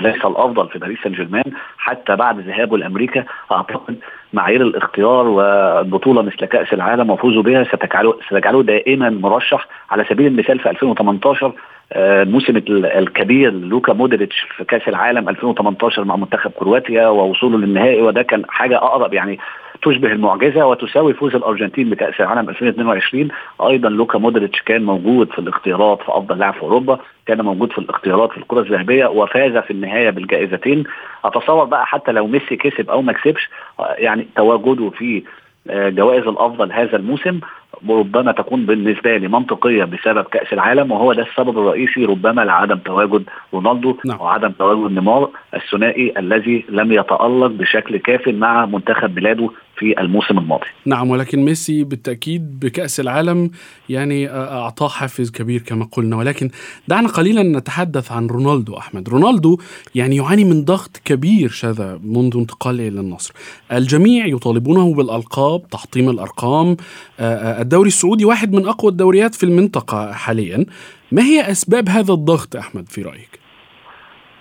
ليس 0.00 0.24
الأفضل 0.24 0.68
في 0.68 0.78
باريس 0.78 0.98
سان 1.04 1.12
جيرمان 1.12 1.44
حتى 1.78 2.16
بعد 2.16 2.40
ذهابه 2.40 2.78
لامريكا 2.78 3.24
أعتقد 3.52 3.96
معايير 4.32 4.62
الاختيار 4.62 5.28
والبطولة 5.28 6.22
مثل 6.22 6.36
كأس 6.36 6.72
العالم 6.72 7.10
وفوزه 7.10 7.42
بها 7.42 7.64
ستجعله 7.64 8.14
ستجعله 8.26 8.62
دائما 8.62 9.10
مرشح. 9.10 9.68
على 9.90 10.04
سبيل 10.08 10.26
المثال 10.26 10.58
في 10.58 10.70
2018 10.70 11.52
آه، 11.92 12.22
الموسم 12.22 12.56
الكبير 12.68 13.52
لوكا 13.52 13.92
مودريتش 13.92 14.46
في 14.56 14.64
كأس 14.64 14.88
العالم 14.88 15.28
2018 15.28 16.04
مع 16.04 16.16
منتخب 16.16 16.50
كرواتيا 16.50 17.08
ووصوله 17.08 17.58
للنهائي 17.58 18.02
وده 18.02 18.22
كان 18.22 18.42
حاجة 18.48 18.76
أقرب 18.76 19.14
يعني 19.14 19.38
تشبه 19.82 20.12
المعجزة 20.12 20.66
وتساوي 20.66 21.14
فوز 21.14 21.34
الأرجنتين 21.34 21.90
بكأس 21.90 22.20
العالم 22.20 22.48
2022 22.48 23.28
أيضا 23.60 23.88
لوكا 23.88 24.18
مودريتش 24.18 24.62
كان 24.62 24.84
موجود 24.84 25.32
في 25.32 25.38
الاختيارات 25.38 25.98
في 26.02 26.08
أفضل 26.08 26.38
لاعب 26.38 26.54
في 26.54 26.62
أوروبا 26.62 26.98
كان 27.26 27.42
موجود 27.42 27.72
في 27.72 27.78
الاختيارات 27.78 28.30
في 28.30 28.38
الكرة 28.38 28.60
الذهبية 28.60 29.06
وفاز 29.06 29.56
في 29.56 29.70
النهاية 29.70 30.10
بالجائزتين 30.10 30.84
أتصور 31.24 31.64
بقى 31.64 31.86
حتى 31.86 32.12
لو 32.12 32.26
ميسي 32.26 32.56
كسب 32.56 32.90
أو 32.90 33.02
ما 33.02 33.12
كسبش 33.12 33.50
يعني 33.98 34.26
تواجده 34.36 34.90
في 34.90 35.22
آه، 35.70 35.88
جوائز 35.88 36.26
الأفضل 36.26 36.72
هذا 36.72 36.96
الموسم 36.96 37.40
ربما 37.88 38.32
تكون 38.32 38.66
بالنسبة 38.66 39.16
لي 39.16 39.28
منطقية 39.28 39.84
بسبب 39.84 40.24
كأس 40.24 40.52
العالم 40.52 40.92
وهو 40.92 41.12
ده 41.12 41.22
السبب 41.22 41.58
الرئيسي 41.58 42.04
ربما 42.04 42.40
لعدم 42.42 42.76
تواجد 42.78 43.24
رونالدو 43.54 43.96
نعم. 44.06 44.20
وعدم 44.20 44.50
تواجد 44.50 44.92
نيمار 44.92 45.30
الثنائي 45.54 46.14
الذي 46.18 46.64
لم 46.68 46.92
يتألق 46.92 47.46
بشكل 47.46 47.96
كاف 47.96 48.28
مع 48.28 48.66
منتخب 48.66 49.14
بلاده 49.14 49.50
في 49.78 50.00
الموسم 50.00 50.38
الماضي. 50.38 50.66
نعم 50.86 51.10
ولكن 51.10 51.44
ميسي 51.44 51.84
بالتأكيد 51.84 52.60
بكأس 52.60 53.00
العالم 53.00 53.50
يعني 53.88 54.30
أعطاه 54.30 54.88
حافز 54.88 55.30
كبير 55.30 55.62
كما 55.62 55.84
قلنا. 55.84 56.16
ولكن 56.16 56.50
دعنا 56.88 57.08
قليلا 57.08 57.42
نتحدث 57.42 58.12
عن 58.12 58.26
رونالدو 58.26 58.78
أحمد. 58.78 59.08
رونالدو 59.08 59.58
يعني 59.94 60.16
يعاني 60.16 60.44
من 60.44 60.64
ضغط 60.64 61.00
كبير 61.04 61.48
شذا 61.48 62.00
منذ 62.04 62.36
انتقاله 62.36 62.88
إلى 62.88 63.00
النصر. 63.00 63.34
الجميع 63.72 64.26
يطالبونه 64.26 64.94
بالألقاب 64.94 65.68
تحطيم 65.68 66.10
الأرقام 66.10 66.76
الدوري 67.20 67.88
السعودي 67.88 68.24
واحد 68.24 68.52
من 68.52 68.66
أقوى 68.66 68.90
الدوريات 68.90 69.34
في 69.34 69.44
المنطقة 69.44 70.12
حاليا. 70.12 70.66
ما 71.12 71.22
هي 71.22 71.50
أسباب 71.50 71.88
هذا 71.88 72.12
الضغط 72.12 72.56
أحمد 72.56 72.88
في 72.88 73.02
رأيك؟ 73.02 73.45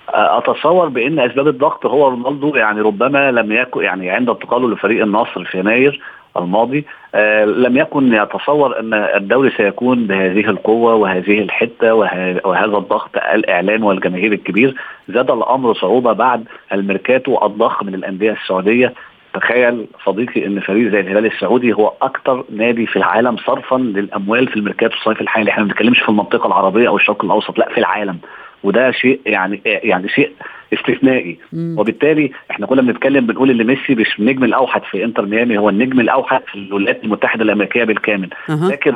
أتصور 0.10 0.88
بإن 0.88 1.20
أسباب 1.20 1.48
الضغط 1.48 1.86
هو 1.86 2.08
رونالدو 2.08 2.56
يعني 2.56 2.82
ربما 2.82 3.32
لم 3.32 3.52
يكن 3.52 3.84
يعني 3.84 4.10
عند 4.10 4.30
انتقاله 4.30 4.70
لفريق 4.70 5.04
النصر 5.04 5.44
في 5.44 5.60
يناير 5.60 6.02
الماضي 6.38 6.86
آه 7.16 7.46
لم 7.46 7.78
يكن 7.78 8.14
يتصور 8.14 8.80
إن 8.80 8.94
الدوري 8.94 9.50
سيكون 9.58 10.08
بهذه 10.08 10.50
القوة 10.50 10.96
وهذه 10.96 11.40
الحتة 11.42 11.94
وهذا 11.94 12.78
الضغط 12.78 13.10
الاعلامي 13.34 13.86
والجماهيري 13.86 14.36
الكبير. 14.36 14.76
زاد 15.10 15.32
الأمر 15.32 15.74
صعوبة 15.74 16.14
بعد 16.14 16.44
الميركاتو 16.74 17.46
الضخم 17.46 17.86
من 17.86 17.96
الأندية 17.96 18.32
السعودية. 18.32 18.94
تخيل 19.34 19.88
صديقي 20.06 20.46
إن 20.46 20.60
فريق 20.60 20.92
زي 20.92 21.00
الهلال 21.00 21.26
السعودي 21.26 21.74
هو 21.74 21.94
أكثر 22.02 22.44
نادي 22.56 22.86
في 22.86 22.96
العالم 22.96 23.38
صرفا 23.38 23.76
للأموال 23.78 24.48
في 24.48 24.56
الميركاتو 24.56 24.96
الصيفي 24.96 25.22
الحالي. 25.22 25.52
إحنا 25.52 25.64
ما 25.64 25.70
بنتكلمش 25.70 26.00
في 26.00 26.10
المنطقة 26.10 26.48
العربية 26.48 26.88
أو 26.88 26.96
الشرق 26.96 27.26
الأوسط 27.26 27.58
لا 27.60 27.70
في 27.70 27.78
العالم. 27.78 28.18
وده 28.66 28.92
شيء 28.92 29.20
يعني 29.26 29.62
يعني 29.66 30.10
شيء 30.10 30.32
استثنائي. 30.74 31.38
مم. 31.54 31.76
وبالتالي 31.80 32.32
إحنا 32.52 32.66
كنا 32.66 32.82
بنتكلم 32.82 33.26
بنقول 33.26 33.50
إن 33.50 33.68
ميسي 33.68 33.96
مش 33.96 34.20
النجم 34.20 34.44
الأوحد 34.44 34.82
في 34.84 35.04
إنتر 35.04 35.26
ميامي 35.26 35.58
هو 35.58 35.70
النجم 35.70 36.00
الأوحد 36.00 36.42
في 36.52 36.56
الولايات 36.56 37.04
المتحدة 37.04 37.44
الأمريكية 37.44 37.84
بالكامل. 37.84 38.30
أه. 38.50 38.70
لكن 38.72 38.96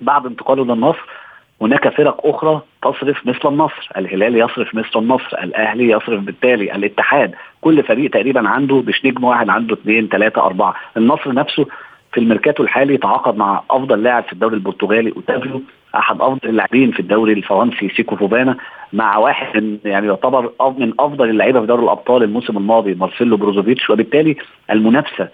بعد 0.00 0.26
انتقاله 0.26 0.64
للنصر 0.64 1.02
هناك 1.62 1.88
فرق 1.88 2.26
أخرى 2.26 2.62
تصرف 2.82 3.26
مثل 3.26 3.48
النصر. 3.48 3.88
الهلال 3.96 4.36
يصرف 4.36 4.74
مثل 4.74 4.90
النصر 4.96 5.38
الأهلي 5.42 5.90
يصرف 5.90 6.20
بالتالي 6.20 6.74
الاتحاد. 6.74 7.34
كل 7.60 7.82
فريق 7.82 8.10
تقريبا 8.10 8.48
عنده 8.48 8.82
مش 8.86 9.04
نجم 9.04 9.24
واحد 9.24 9.48
عنده 9.48 9.74
اثنين 9.74 10.08
ثلاثة 10.08 10.42
أربعة. 10.42 10.74
النصر 10.96 11.32
نفسه 11.32 11.66
في 12.12 12.20
الميركاتو 12.20 12.62
الحالي 12.62 12.96
تعاقد 12.96 13.36
مع 13.36 13.62
أفضل 13.70 14.02
لاعب 14.02 14.24
في 14.24 14.32
الدوري 14.32 14.54
البرتغالي 14.54 15.12
أوتافيو 15.16 15.62
أحد 15.94 16.20
أفضل 16.20 16.48
اللاعبين 16.48 16.92
في 16.92 17.00
الدوري 17.00 17.32
الفرنسي 17.32 17.88
سيكو 17.96 18.16
فوفانا 18.16 18.56
مع 18.92 19.16
واحد 19.16 19.62
من 19.62 19.78
يعني 19.84 20.06
يعتبر 20.06 20.52
من 20.78 20.92
أفضل 21.00 21.30
اللعيبة 21.30 21.60
في 21.60 21.66
دوري 21.66 21.82
الأبطال 21.82 22.22
الموسم 22.22 22.56
الماضي 22.56 22.94
مارسيلو 22.94 23.36
بروزوفيتش. 23.36 23.90
وبالتالي 23.90 24.36
المنافسة 24.70 25.28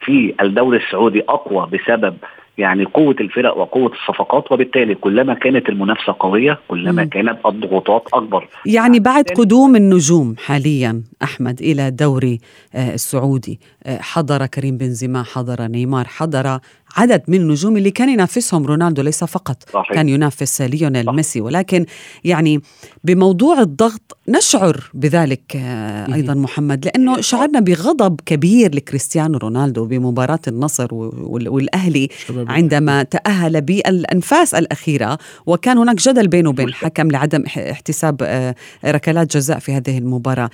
في 0.00 0.34
الدوري 0.40 0.78
السعودي 0.78 1.22
أقوى 1.28 1.68
بسبب 1.72 2.16
يعني 2.58 2.84
قوة 2.84 3.16
الفرق 3.20 3.56
وقوة 3.58 3.92
الصفقات. 3.92 4.52
وبالتالي 4.52 4.94
كلما 4.94 5.34
كانت 5.34 5.68
المنافسة 5.68 6.16
قوية 6.18 6.58
كلما 6.68 7.02
مم. 7.02 7.08
كانت 7.08 7.38
الضغوطات 7.46 8.08
أكبر. 8.12 8.48
يعني 8.66 9.00
بعد 9.00 9.24
قدوم 9.24 9.76
النجوم 9.76 10.34
حاليا 10.46 11.02
أحمد 11.22 11.60
إلى 11.60 11.88
الدوري 11.88 12.38
آه، 12.74 12.94
السعودي. 12.94 13.60
حضر 13.88 14.46
كريم 14.46 14.76
بنزيما 14.76 15.22
حضر 15.22 15.66
نيمار 15.66 16.08
حضر 16.08 16.60
عدد 16.96 17.22
من 17.28 17.40
النجوم 17.40 17.76
اللي 17.76 17.90
كان 17.90 18.08
ينافسهم 18.08 18.66
رونالدو 18.66 19.02
ليس 19.02 19.24
فقط. 19.24 19.62
صحيح. 19.72 19.92
كان 19.92 20.08
ينافس 20.08 20.62
ليونيل 20.62 21.06
صح. 21.06 21.12
ميسي 21.12 21.40
ولكن 21.40 21.86
يعني 22.24 22.60
بموضوع 23.04 23.60
الضغط 23.60 24.16
نشعر 24.28 24.90
بذلك 24.94 25.56
آه، 25.56 26.14
أيضا 26.14 26.34
محمد 26.34 26.84
لأنه 26.84 27.20
شعرنا 27.20 27.60
بغضب 27.60 28.20
كبير 28.26 28.74
لكريستيانو 28.74 29.38
رونالدو 29.38 29.84
بمباراة 29.84 30.40
النصر 30.48 30.94
والأهلي 30.94 32.08
عندما 32.30 33.02
تأهل 33.02 33.60
بالأنفاس 33.60 34.54
الأخيرة 34.54 35.18
وكان 35.46 35.78
هناك 35.78 35.96
جدل 35.96 36.28
بينه 36.28 36.48
وبين 36.48 36.68
الحكم 36.68 37.10
لعدم 37.10 37.44
احتساب 37.46 38.16
آه، 38.22 38.54
ركلات 38.84 39.36
جزاء 39.36 39.58
في 39.58 39.72
هذه 39.72 39.98
المباراة. 39.98 40.50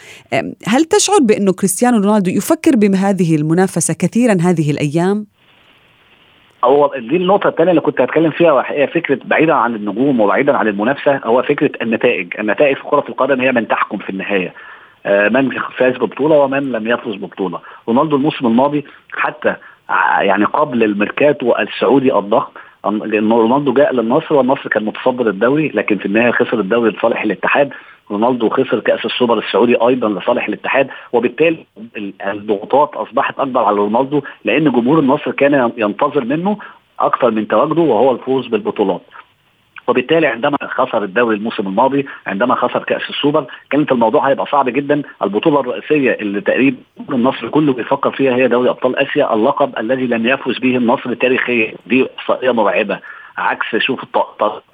هل 0.66 0.84
تشعر 0.84 1.18
بانه 1.18 1.52
كريستيانو 1.52 1.98
رونالدو 1.98 2.30
يفكر 2.30 2.76
بهذه 2.76 3.23
المنافسة 3.32 3.94
كثيرا 3.94 4.32
هذه 4.32 4.70
الأيام 4.70 5.26
هو 6.64 6.90
دي 6.98 7.16
النقطة 7.16 7.48
الثانية 7.48 7.70
اللي 7.70 7.80
كنت 7.80 8.00
هتكلم 8.00 8.30
فيها 8.30 8.64
هي 8.66 8.86
فكرة 8.86 9.18
بعيدا 9.24 9.52
عن 9.54 9.74
النجوم 9.74 10.20
وبعيدا 10.20 10.56
عن 10.56 10.68
المنافسة 10.68 11.20
هو 11.24 11.42
فكرة 11.42 11.70
النتائج، 11.82 12.34
النتائج 12.38 12.76
في 12.76 12.82
كرة 12.82 13.04
القدم 13.08 13.40
هي 13.40 13.52
من 13.52 13.68
تحكم 13.68 13.98
في 13.98 14.10
النهاية. 14.10 14.54
آه، 15.06 15.28
من 15.28 15.50
فاز 15.76 15.96
ببطولة 15.96 16.36
ومن 16.36 16.72
لم 16.72 16.86
يفوز 16.86 17.16
ببطولة. 17.16 17.60
رونالدو 17.88 18.16
الموسم 18.16 18.46
الماضي 18.46 18.84
حتى 19.12 19.54
يعني 20.20 20.44
قبل 20.44 20.84
الميركاتو 20.84 21.54
السعودي 21.58 22.14
الضخم 22.14 22.52
لأن 22.84 23.32
رونالدو 23.32 23.72
جاء 23.72 23.94
للنصر 23.94 24.34
والنصر 24.34 24.68
كان 24.68 24.84
متصدر 24.84 25.28
الدوري 25.28 25.68
لكن 25.68 25.98
في 25.98 26.06
النهاية 26.06 26.30
خسر 26.30 26.60
الدوري 26.60 26.90
لصالح 26.90 27.22
الاتحاد 27.22 27.70
رونالدو 28.10 28.48
خسر 28.48 28.80
كأس 28.80 29.04
السوبر 29.04 29.38
السعودي 29.38 29.76
أيضا 29.76 30.08
لصالح 30.08 30.48
الاتحاد 30.48 30.88
وبالتالي 31.12 31.66
الضغوطات 32.26 32.94
أصبحت 32.94 33.38
أكبر 33.40 33.64
على 33.64 33.76
رونالدو 33.76 34.22
لأن 34.44 34.72
جمهور 34.72 34.98
النصر 34.98 35.30
كان 35.30 35.72
ينتظر 35.76 36.24
منه 36.24 36.58
أكثر 37.00 37.30
من 37.30 37.48
تواجده 37.48 37.82
وهو 37.82 38.12
الفوز 38.12 38.46
بالبطولات. 38.46 39.00
وبالتالي 39.88 40.26
عندما 40.26 40.56
خسر 40.62 41.04
الدوري 41.04 41.36
الموسم 41.36 41.66
الماضي 41.66 42.06
عندما 42.26 42.54
خسر 42.54 42.82
كأس 42.84 43.10
السوبر 43.10 43.44
كانت 43.70 43.92
الموضوع 43.92 44.28
هيبقى 44.28 44.46
صعب 44.46 44.68
جدا. 44.68 45.02
البطولة 45.22 45.60
الرئيسية 45.60 46.12
اللي 46.12 46.40
تقريبا 46.40 46.76
النصر 47.10 47.48
كله 47.48 47.72
بيفكر 47.72 48.10
فيها 48.10 48.34
هي 48.34 48.48
دوري 48.48 48.70
أبطال 48.70 48.96
آسيا 48.96 49.34
اللقب 49.34 49.78
الذي 49.78 50.06
لم 50.06 50.26
يفز 50.26 50.58
به 50.58 50.76
النصر 50.76 51.14
تاريخيا 51.14 51.72
دي 51.86 52.06
احصائيه 52.18 52.50
مرعبة. 52.50 52.98
عكس 53.38 53.76
شوف 53.76 54.00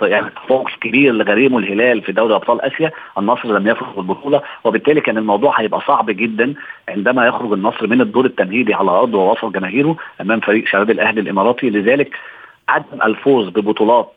يعني 0.02 0.26
التفوق 0.26 0.66
الكبير 0.68 1.10
اللي 1.10 1.24
غريمه 1.24 1.58
الهلال 1.58 2.02
في 2.02 2.12
دوري 2.12 2.34
أبطال 2.34 2.60
آسيا 2.62 2.90
النصر 3.18 3.58
لم 3.58 3.66
يفز 3.68 3.86
بالبطوله 3.96 4.42
وبالتالي 4.64 5.00
كان 5.00 5.18
الموضوع 5.18 5.60
هيبقى 5.60 5.80
صعب 5.86 6.10
جدا 6.10 6.54
عندما 6.88 7.26
يخرج 7.26 7.52
النصر 7.52 7.86
من 7.86 8.00
الدور 8.00 8.24
التمهيدي 8.24 8.74
على 8.74 8.90
أرضه 8.90 9.18
ووسط 9.18 9.44
جماهيره 9.44 9.96
أمام 10.20 10.40
فريق 10.40 10.66
شباب 10.66 10.90
الأهلي 10.90 11.20
الإماراتي 11.20 11.70
لذلك 11.70 12.16
عدم 12.68 13.02
الفوز 13.04 13.48
ببطولات 13.48 14.12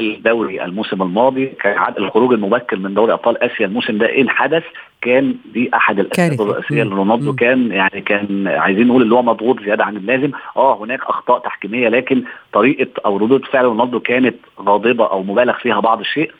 الدوري 0.00 0.64
الموسم 0.64 1.02
الماضي 1.02 1.46
كان 1.46 1.94
الخروج 1.98 2.32
المبكر 2.32 2.76
من 2.76 2.94
دوري 2.94 3.12
أبطال 3.12 3.42
آسيا 3.42 3.66
الموسم 3.66 3.98
ده 3.98 4.18
إن 4.18 4.28
حدث 4.30 4.62
كان 5.02 5.34
دي 5.52 5.70
أحد 5.74 5.98
الأسباب 5.98 6.40
الرئيسية. 6.50 6.82
لرونالدو 6.82 7.32
كان 7.34 7.72
يعني 7.72 8.00
كان 8.00 8.48
عايزين 8.48 8.86
نقول 8.86 9.02
اللي 9.02 9.14
هو 9.14 9.22
مضغوط 9.22 9.60
زيادة 9.60 9.84
عن 9.84 9.96
اللازم. 9.96 10.30
آه 10.56 10.82
هناك 10.84 11.00
أخطاء 11.02 11.38
تحكيمية 11.38 11.88
لكن 11.88 12.24
طريقة 12.52 12.90
أو 13.06 13.16
ردود 13.16 13.44
فعل 13.44 13.64
رونالدو 13.64 14.00
كانت 14.00 14.34
غاضبة 14.60 15.10
أو 15.10 15.22
مبالغ 15.22 15.52
فيها 15.58 15.80
بعض 15.80 16.00
الشيء. 16.00 16.30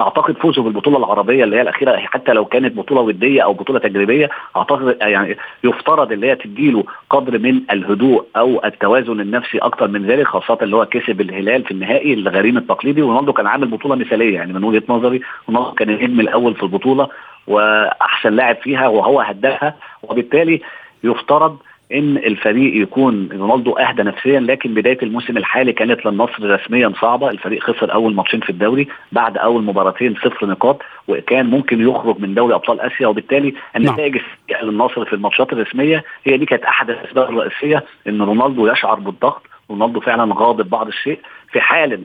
أعتقد 0.00 0.36
فوزه 0.36 0.62
بالبطولة 0.62 0.98
العربية 0.98 1.44
اللي 1.44 1.56
هي 1.56 1.60
الأخيرة 1.60 1.96
حتى 1.96 2.32
لو 2.32 2.44
كانت 2.44 2.76
بطولة 2.76 3.00
ودية 3.00 3.42
أو 3.42 3.52
بطولة 3.52 3.78
تجريبية 3.78 4.30
أعتقد 4.56 4.96
يعني 5.00 5.36
يفترض 5.64 6.12
اللي 6.12 6.26
هي 6.30 6.36
تديله 6.36 6.84
قدر 7.10 7.38
من 7.38 7.60
الهدوء 7.70 8.26
أو 8.36 8.64
التوازن 8.64 9.20
النفسي 9.20 9.58
أكتر 9.58 9.88
من 9.88 10.06
ذلك 10.06 10.26
خاصة 10.26 10.58
اللي 10.62 10.76
هو 10.76 10.86
كسب 10.86 11.20
الهلال 11.20 11.64
في 11.64 11.70
النهائي 11.70 12.14
الغريم 12.14 12.56
التقليدي. 12.56 13.02
ورونالدو 13.02 13.32
كان 13.32 13.46
عامل 13.46 13.68
بطولة 13.68 13.94
مثالية 13.94 14.34
يعني 14.34 14.52
من 14.52 14.64
وجهة 14.64 14.82
نظري 14.88 15.20
رونالدو 15.48 15.72
كان 15.72 15.90
النجم 15.90 16.20
الأول 16.20 16.54
في 16.54 16.62
البطولة 16.62 17.08
وأحسن 17.46 18.32
لاعب 18.32 18.56
فيها 18.56 18.88
وهو 18.88 19.20
هداها 19.20 19.74
وبالتالي 20.02 20.60
يفترض 21.04 21.56
إن 21.92 22.16
الفريق 22.16 22.82
يكون 22.82 23.28
رونالدو 23.32 23.72
أهدى 23.72 24.02
نفسيا 24.02 24.40
لكن 24.40 24.74
بداية 24.74 24.98
الموسم 25.02 25.36
الحالي 25.36 25.72
كانت 25.72 26.06
للنصر 26.06 26.50
رسميا 26.50 26.92
صعبة. 27.00 27.30
الفريق 27.30 27.62
خسر 27.62 27.92
أول 27.94 28.14
ماتشين 28.14 28.40
في 28.40 28.50
الدوري 28.50 28.88
بعد 29.12 29.38
أول 29.38 29.64
مباراتين 29.64 30.14
صفر 30.14 30.46
نقاط 30.46 30.82
وكان 31.08 31.46
ممكن 31.46 31.88
يخرج 31.88 32.18
من 32.18 32.34
دوري 32.34 32.54
أبطال 32.54 32.80
آسيا. 32.80 33.06
وبالتالي 33.06 33.54
النتائج 33.76 34.16
نعم. 34.50 34.64
للنصر 34.64 35.04
في 35.04 35.12
الماتشات 35.12 35.52
الرسمية 35.52 36.04
هي 36.24 36.36
دي 36.36 36.46
كانت 36.46 36.64
أحد 36.64 36.90
الأسباب 36.90 37.28
الرئيسية 37.30 37.84
إن 38.08 38.22
رونالدو 38.22 38.66
يشعر 38.66 39.00
بالضغط. 39.00 39.42
رونالدو 39.70 40.00
فعلا 40.00 40.34
غاضب 40.34 40.70
بعض 40.70 40.86
الشيء. 40.86 41.18
في 41.52 41.60
حال 41.60 42.00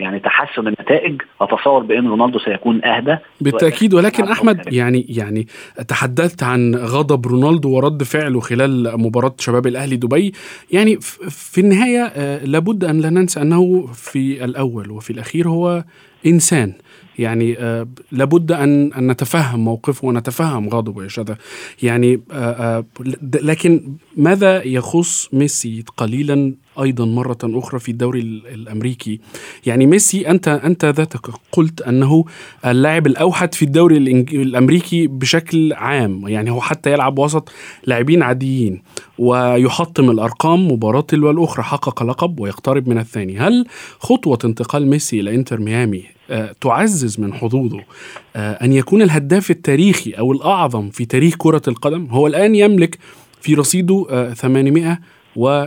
يعني 0.00 0.18
تحسن 0.20 0.66
النتائج 0.66 1.22
أتصور 1.40 1.82
بأن 1.82 2.08
رونالدو 2.08 2.38
سيكون 2.38 2.84
أهدى. 2.84 3.16
بالتأكيد 3.40 3.94
ولكن 3.94 4.24
أحمد 4.24 4.72
يعني 4.72 5.06
يعني 5.08 5.46
تحدثت 5.88 6.42
عن 6.42 6.74
غضب 6.74 7.26
رونالدو 7.26 7.70
ورد 7.70 8.02
فعله 8.02 8.40
خلال 8.40 9.00
مباراة 9.00 9.34
شباب 9.38 9.66
الأهلي 9.66 9.96
دبي. 9.96 10.32
يعني 10.70 10.98
في 11.30 11.60
النهاية 11.60 12.02
آه، 12.02 12.44
لابد 12.44 12.84
أن 12.84 13.00
لا 13.00 13.10
ننسى 13.10 13.42
أنه 13.42 13.86
في 13.86 14.44
الأول 14.44 14.90
وفي 14.90 15.10
الأخير 15.10 15.48
هو 15.48 15.84
إنسان. 16.26 16.72
يعني 17.18 17.58
آه 17.58 17.88
لابد 18.12 18.52
أن 18.52 18.90
نتفهم 18.98 19.64
موقفه 19.64 20.08
ونتفهم 20.08 20.68
غضبه 20.68 21.02
يا 21.02 21.08
شذا 21.08 21.36
يعني 21.82 22.20
آه 22.32 22.34
آه 22.34 22.84
لكن 23.42 23.92
ماذا 24.16 24.66
يخص 24.66 25.28
ميسي 25.32 25.84
قليلا 25.96 26.54
أيضا 26.82 27.04
مرة 27.04 27.38
أخرى 27.44 27.80
في 27.80 27.90
الدوري 27.90 28.20
الأمريكي؟ 28.54 29.20
يعني 29.66 29.86
ميسي 29.86 30.30
أنت 30.30 30.48
أنت 30.48 30.84
ذاتك 30.84 31.20
قلت 31.52 31.82
أنه 31.82 32.24
اللاعب 32.66 33.06
الأوحد 33.06 33.54
في 33.54 33.64
الدوري 33.64 33.96
الأمريكي 34.32 35.06
بشكل 35.06 35.72
عام. 35.72 36.28
يعني 36.28 36.50
هو 36.50 36.60
حتى 36.60 36.92
يلعب 36.92 37.18
وسط 37.18 37.48
لاعبين 37.86 38.22
عاديين 38.22 38.82
ويحطم 39.18 40.10
الأرقام 40.10 40.72
مباراة 40.72 41.00
تلو 41.00 41.30
الاخرى 41.30 41.62
حقق 41.62 42.02
لقب 42.02 42.40
ويقترب 42.40 42.88
من 42.88 42.98
الثاني. 42.98 43.38
هل 43.38 43.66
خطوة 43.98 44.38
انتقال 44.44 44.86
ميسي 44.86 45.20
إلى 45.20 45.34
إنتر 45.34 45.60
ميامي 45.60 46.04
تعزز 46.60 47.20
من 47.20 47.34
حظوظه. 47.34 47.80
آه، 48.36 48.52
أن 48.64 48.72
يكون 48.72 49.02
الهداف 49.02 49.50
التاريخي 49.50 50.10
أو 50.12 50.32
الأعظم 50.32 50.90
في 50.90 51.04
تاريخ 51.04 51.34
كرة 51.38 51.62
القدم 51.68 52.06
هو 52.10 52.26
الآن 52.26 52.54
يملك 52.54 52.98
في 53.40 53.54
رصيده 53.54 54.32
800 54.34 54.90
آه، 54.90 54.98
و 55.36 55.66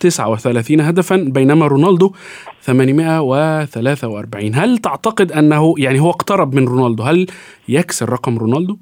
39 0.00 0.80
هدفا 0.80 1.16
بينما 1.16 1.66
رونالدو 1.66 2.12
843 2.60 4.54
هل 4.54 4.78
تعتقد 4.78 5.32
أنه 5.32 5.74
يعني 5.78 6.00
هو 6.00 6.10
اقترب 6.10 6.54
من 6.54 6.68
رونالدو 6.68 7.02
هل 7.02 7.26
يكسر 7.68 8.08
رقم 8.08 8.38
رونالدو؟ 8.38 8.76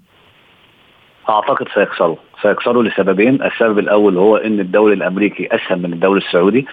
أعتقد 1.29 1.67
سيكسره. 1.75 2.17
سيكسروا 2.43 2.83
لسببين. 2.83 3.43
السبب 3.43 3.79
الأول 3.79 4.19
هو 4.19 4.37
إن 4.37 4.61
الدوري 4.61 4.95
الأمريكي 4.95 5.49
أسهل 5.55 5.83
من 5.83 5.93
الدوري 5.93 6.21
السعودي. 6.21 6.67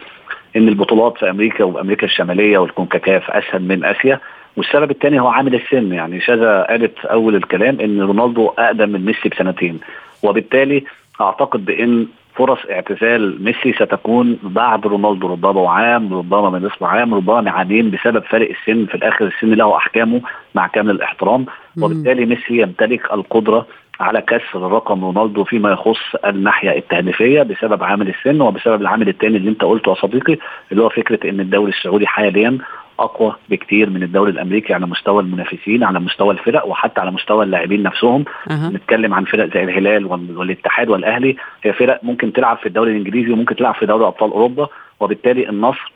إن 0.56 0.68
البطولات 0.68 1.18
في 1.18 1.30
أمريكا 1.30 1.64
وأمريكا 1.64 2.06
الشمالية 2.06 2.58
والكونكاكاف 2.58 3.32
أسهل 3.32 3.62
من 3.62 3.86
آسيا. 3.86 4.20
والسبب 4.58 4.92
الثاني 4.92 5.20
هو 5.20 5.28
عامل 5.28 5.56
السن 5.56 5.94
يعني 5.94 6.22
شذا 6.22 6.66
قالت 6.70 7.00
في 7.00 7.12
أول 7.12 7.36
الكلام 7.36 7.80
إن 7.80 8.02
رونالدو 8.02 8.48
أقدم 8.48 8.90
من 8.90 9.06
ميسي 9.06 9.30
بسنتين. 9.30 9.80
وبالتالي 10.24 10.84
أعتقد 11.22 11.66
بإن 11.66 12.08
فرص 12.36 12.60
اعتزال 12.72 13.44
ميسي 13.44 13.74
ستكون 13.74 14.40
بعد 14.44 14.88
رونالدو 14.88 15.28
ربما 15.28 15.70
عام 15.70 16.14
ربما 16.14 16.50
من 16.50 16.66
نصف 16.66 16.84
عام 16.84 17.14
ربما 17.14 17.52
عامين 17.52 17.92
بسبب 17.92 18.24
فرق 18.24 18.50
السن. 18.50 18.86
في 18.86 18.96
الآخر 18.96 19.26
السن 19.28 19.54
له 19.54 19.78
أحكامه 19.78 20.22
مع 20.56 20.68
كامل 20.68 20.92
الاحترام. 20.92 21.46
وبالتالي 21.82 22.26
ميسي 22.26 22.58
يمتلك 22.62 23.14
القدرة 23.14 23.68
على 24.02 24.22
كسر 24.22 24.62
رقم 24.72 25.04
رونالدو 25.06 25.44
فيما 25.44 25.72
يخص 25.72 26.16
الناحية 26.26 26.78
التهديفية 26.78 27.42
بسبب 27.44 27.84
عامل 27.84 28.10
السن 28.10 28.42
وبسبب 28.42 28.82
العامل 28.82 29.10
الثاني 29.10 29.38
اللي 29.38 29.50
انت 29.50 29.64
قلته 29.64 29.90
يا 29.90 29.96
صديقي 29.96 30.38
اللي 30.72 30.84
هو 30.84 30.90
فكرة 30.90 31.30
إن 31.30 31.40
الدوري 31.40 31.72
السعودي 31.72 32.08
حاليا 32.08 32.58
أقوى 33.00 33.36
بكتير 33.50 33.90
من 33.90 34.04
الدوري 34.04 34.32
الأمريكي 34.32 34.74
على 34.74 34.86
مستوى 34.86 35.24
المنافسين 35.24 35.84
على 35.84 36.00
مستوى 36.00 36.34
الفرق 36.34 36.68
وحتى 36.68 37.02
على 37.02 37.12
مستوى 37.12 37.44
اللاعبين 37.46 37.84
نفسهم 37.84 38.26
أها. 38.52 38.70
نتكلم 38.70 39.14
عن 39.14 39.24
فرق 39.26 39.54
زي 39.54 39.64
الهلال 39.64 40.06
وال- 40.06 40.38
والاتحاد 40.38 40.90
والأهلي 40.90 41.36
هي 41.64 41.74
فرق 41.74 42.00
ممكن 42.04 42.34
تلعب 42.34 42.58
في 42.58 42.66
الدوري 42.66 42.92
الإنجليزي 42.92 43.32
وممكن 43.32 43.56
تلعب 43.56 43.76
في 43.76 43.86
دوري 43.86 44.06
أبطال 44.06 44.32
أوروبا 44.32 44.68
وبالتالي 45.00 45.50
النصر 45.50 45.92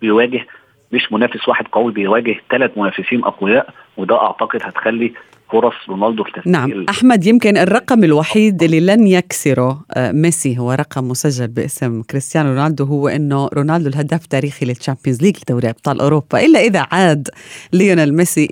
بيواجه 0.00 0.46
مش 0.92 1.12
منافس 1.12 1.48
واحد 1.48 1.66
قوي 1.72 1.92
بيواجه 1.92 2.34
ثلاث 2.50 2.78
منافسين 2.78 3.24
أقوياء 3.24 3.68
وده 3.96 4.22
أعتقد 4.22 4.60
هتخلي 4.64 5.12
فرص 5.52 5.74
رونالدو 5.88 6.24
في 6.24 6.50
نعم. 6.50 6.86
أحمد 6.88 7.26
يمكن 7.26 7.56
الرقم 7.56 8.04
الوحيد 8.04 8.62
اللي 8.62 8.80
لن 8.80 9.06
يكسره 9.06 9.84
آه، 9.96 10.12
ميسي 10.12 10.58
هو 10.58 10.72
رقم 10.72 11.08
مسجل 11.08 11.48
باسم 11.48 12.02
كريستيانو 12.02 12.48
رونالدو 12.48 12.84
هو 12.84 13.08
أنه 13.08 13.48
رونالدو 13.54 13.88
الهداف 13.88 14.24
التاريخي 14.24 14.66
لل 14.66 14.76
Champions 14.76 15.22
League 15.22 15.36
دوري 15.48 15.68
أبطال 15.70 16.00
أوروبا 16.00 16.40
إلا 16.46 16.60
إذا 16.60 16.86
عاد 16.92 17.28
ليونيل 17.72 18.14
ميسي 18.14 18.44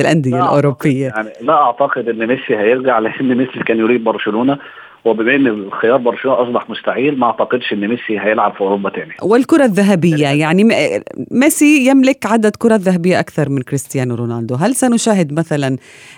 الأندية 0.00 0.30
لا 0.30 0.40
أعتقد- 0.40 0.42
الأوروبية 0.42 1.06
يعني 1.06 1.28
لا 1.40 1.52
أعتقد 1.54 2.08
إن 2.08 2.26
ميسي 2.26 2.56
هيرجع 2.56 2.98
لأن 2.98 3.34
ميسي 3.36 3.58
كان 3.66 3.78
يريد 3.78 4.04
برشلونة. 4.04 4.58
وبما 5.08 5.34
إن 5.34 5.70
خيار 5.82 5.96
برشلونة 5.96 6.42
أصبح 6.42 6.70
مستحيل 6.70 7.18
ما 7.18 7.26
أعتقدش 7.26 7.72
إن 7.72 7.88
ميسي 7.88 8.20
هيلعب 8.20 8.52
في 8.52 8.60
أوروبا 8.60 8.90
تاني 8.90 9.12
والكرة 9.22 9.64
الذهبية 9.64 10.28
يعني 10.28 10.64
ميسي 11.30 11.86
يملك 11.86 12.26
عدد 12.26 12.56
كرة 12.56 12.76
ذهبية 12.76 13.20
أكثر 13.20 13.48
من 13.48 13.62
كريستيانو 13.62 14.14
رونالدو 14.14 14.54
هل 14.54 14.74
سنشاهد 14.74 15.32
مثلا 15.32 15.76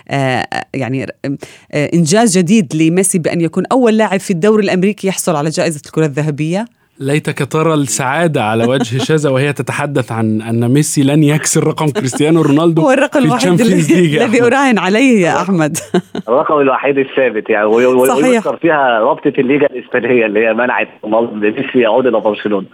آه، 0.09 0.45
يعني 0.73 1.03
آه، 1.03 1.89
إنجاز 1.93 2.37
جديد 2.37 2.75
لميسي 2.75 3.19
بأن 3.19 3.41
يكون 3.41 3.63
أول 3.71 3.97
لاعب 3.97 4.19
في 4.19 4.31
الدوري 4.31 4.63
الأمريكي 4.63 5.07
يحصل 5.07 5.35
على 5.35 5.49
جائزة 5.49 5.81
الكرة 5.85 6.05
الذهبية؟ 6.05 6.65
ليتك 7.01 7.51
ترى 7.51 7.73
السعادة 7.73 8.43
على 8.43 8.65
وجه 8.65 8.97
شذا 9.09 9.29
وهي 9.29 9.53
تتحدث 9.53 10.11
عن 10.11 10.41
أن 10.41 10.71
ميسي 10.73 11.03
لن 11.03 11.23
يكسر 11.23 11.67
رقم 11.67 11.89
كريستيانو 11.89 12.41
رونالدو 12.41 12.81
هو 12.85 12.91
الرقم 12.91 13.19
في 13.19 13.25
الوحيد 13.25 13.61
الذي. 13.61 14.43
أراهن 14.43 14.77
عليه 14.77 15.21
يا 15.21 15.41
أحمد. 15.41 15.77
الرقم 16.27 16.59
الوحيد 16.59 16.97
الثابت 16.97 17.49
يعني. 17.49 17.65
ويذكر 17.65 18.57
فيها 18.57 18.99
رابطة 18.99 19.33
الليجا 19.37 19.65
الإسبانية 19.65 20.25
اللي 20.25 20.47
هي 20.47 20.53
منعت 20.53 20.87
ميسي 21.33 21.79
يعود 21.79 22.07
إلى 22.07 22.19
برشلونة. 22.19 22.67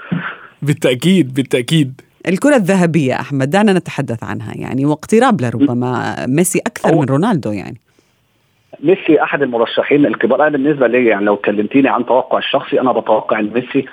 بالتأكيد 0.62 1.34
بالتأكيد. 1.34 2.02
الكرة 2.28 2.56
الذهبية 2.56 3.14
أحمد 3.14 3.50
دعنا 3.50 3.74
نتحدث 3.74 4.24
عنها 4.24 4.54
يعني 4.56 4.86
واقتراب 4.86 5.42
لربما 5.42 6.16
ميسي 6.28 6.60
أكثر 6.60 6.96
من 6.96 7.06
رونالدو 7.06 7.52
يعني. 7.52 7.78
ميسي 8.84 9.24
أحد 9.24 9.42
المرشحين 9.42 10.06
الكبار. 10.06 10.42
أنا 10.42 10.50
بالنسبة 10.50 10.88
لي 10.88 11.06
يعني 11.06 11.26
لو 11.26 11.38
كلمتيني 11.38 11.90
عن 11.90 12.06
توقع 12.06 12.38
الشخصي 12.38 12.82
أنا 12.82 12.92
بتوقع 12.92 13.40
إن 13.40 13.50
ميسي 13.54 13.86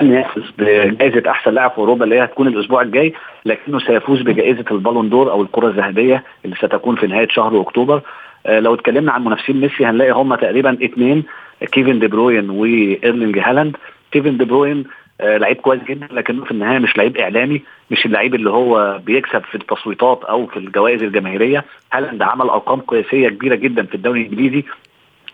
يفوز 0.00 0.50
بجائزة 0.58 1.30
أحسن 1.30 1.54
لاعب 1.54 1.70
في 1.70 1.78
أوروبا 1.78 2.04
اللي 2.04 2.14
هي 2.16 2.24
هتكون 2.24 2.46
الأسبوع 2.46 2.82
الجاي 2.82 3.12
لكنه 3.44 3.78
سيفوز 3.78 4.22
بجائزة 4.22 4.64
ال 4.70 4.75
Ballon 4.75 5.08
d'Or 5.08 5.30
أو 5.30 5.42
الكرة 5.42 5.68
الذهبية 5.68 6.24
اللي 6.44 6.56
ستكون 6.56 6.96
في 6.96 7.06
نهاية 7.06 7.28
شهر 7.28 7.60
أكتوبر. 7.60 8.00
آه، 8.46 8.60
لو 8.60 8.74
اتكلمنا 8.74 9.12
عن 9.12 9.24
منافسين 9.24 9.60
ميسي 9.60 9.86
هنلاقي 9.86 10.10
هم 10.10 10.34
تقريبا 10.34 10.72
اثنين 10.84 11.22
كيفن 11.72 11.98
دي 11.98 12.06
بروين 12.06 12.50
وإيرلينج 12.50 13.38
هالاند. 13.38 13.76
كيفن 14.12 14.36
دي 14.36 14.44
بروين 14.44 14.84
آه، 15.20 15.36
لعيب 15.38 15.56
كويس 15.56 15.82
جدا 15.84 16.08
لكنه 16.10 16.44
في 16.44 16.50
النهاية 16.50 16.78
مش 16.78 16.96
لعيب 16.96 17.16
إعلامي 17.16 17.62
مش 17.90 18.06
اللعيب 18.06 18.34
اللي 18.34 18.50
هو 18.50 19.00
بيكسب 19.06 19.42
في 19.44 19.54
التصويتات 19.54 20.24
أو 20.24 20.46
في 20.46 20.56
الجوائز 20.56 21.02
الجماهيرية. 21.02 21.64
هالاند 21.92 22.22
عمل 22.22 22.48
أرقام 22.48 22.80
قياسية 22.80 23.28
كبيرة 23.28 23.54
جدا 23.54 23.82
في 23.82 23.94
الدوري 23.94 24.20
الإنجليزي 24.22 24.64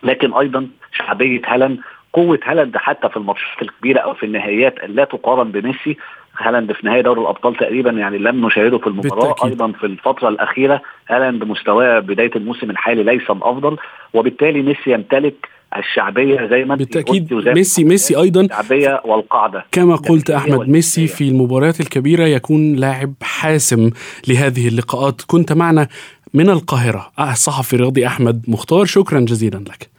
لكن 0.03 0.35
أيضا 0.35 0.67
شعبية 0.93 1.41
هالاند 1.47 1.79
قوة 2.13 2.39
هالاند 2.45 2.77
حتى 2.77 3.09
في 3.09 3.17
الماتشات 3.17 3.63
الكبيرة 3.63 4.01
أو 4.01 4.15
في 4.15 4.27
النهائيات 4.27 4.75
لا 4.89 5.05
تقارن 5.05 5.51
بميسي. 5.51 5.97
هالاند 6.39 6.73
في 6.73 6.87
نهائي 6.87 7.03
دوري 7.03 7.21
الأبطال 7.21 7.55
تقريبا 7.55 7.91
يعني 7.91 8.19
لم 8.19 8.47
نشاهده 8.47 8.79
في 8.79 8.87
المباراة 8.87 9.29
بالتأكيد. 9.29 9.51
أيضا 9.51 9.73
في 9.73 9.87
الفترة 9.87 10.29
الأخيرة. 10.29 10.83
هالاند 11.09 11.45
مستواه 11.45 11.99
بداية 11.99 12.31
الموسم 12.37 12.71
الحالي 12.71 13.03
ليس 13.03 13.31
الأفضل 13.31 13.77
وبالتالي 14.15 14.63
ميسي 14.63 14.91
يمتلك 14.93 15.49
الشعبية 15.77 16.47
زي 16.47 16.65
ما 16.65 16.77
ما 16.77 17.53
ميسي 17.53 17.85
ميسي 17.85 18.17
أيضا 18.17 18.41
الشعبية 18.41 19.01
والقاعدة. 19.05 19.65
كما 19.73 19.97
قلت 19.97 20.31
الداخلية 20.31 20.55
أحمد 20.55 20.69
ميسي. 20.69 21.07
في 21.07 21.29
المباريات 21.29 21.81
الكبيرة 21.81 22.25
يكون 22.25 22.75
لاعب 22.77 23.15
حاسم 23.23 23.91
لهذه 24.29 24.69
اللقاءات. 24.69 25.23
كنت 25.27 25.53
معنا 25.53 25.89
من 26.35 26.51
القاهرة 26.51 27.11
آه، 27.19 27.33
الصحفي 27.33 27.75
الرياضي 27.75 28.07
أحمد 28.07 28.45
مختار. 28.49 28.85
شكرا 28.85 29.21
جزيلا 29.21 29.59
لك. 29.59 29.98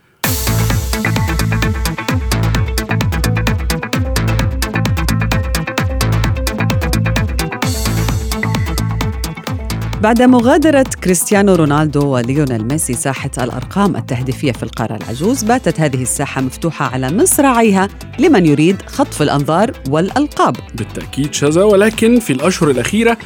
بعد 10.01 10.21
مغادرة 10.21 10.85
كريستيانو 11.03 11.55
رونالدو 11.55 12.07
وليونيل 12.07 12.67
ميسي 12.67 12.93
ساحة 12.93 13.29
الأرقام 13.37 13.95
التهديفية 13.95 14.51
في 14.51 14.63
القارة 14.63 14.95
العجوز. 14.95 15.43
باتت 15.43 15.79
هذه 15.79 16.01
الساحة 16.01 16.41
مفتوحة 16.41 16.85
على 16.85 17.11
مصراعيها 17.11 17.87
لمن 18.19 18.45
يريد 18.45 18.81
خطف 18.81 19.21
الأنظار 19.21 19.71
والألقاب. 19.89 20.55
بالتأكيد 20.75 21.33
شذا 21.33 21.63
ولكن 21.63 22.19
في 22.19 22.33
الأشهر 22.33 22.69
الأخيرة 22.69 23.17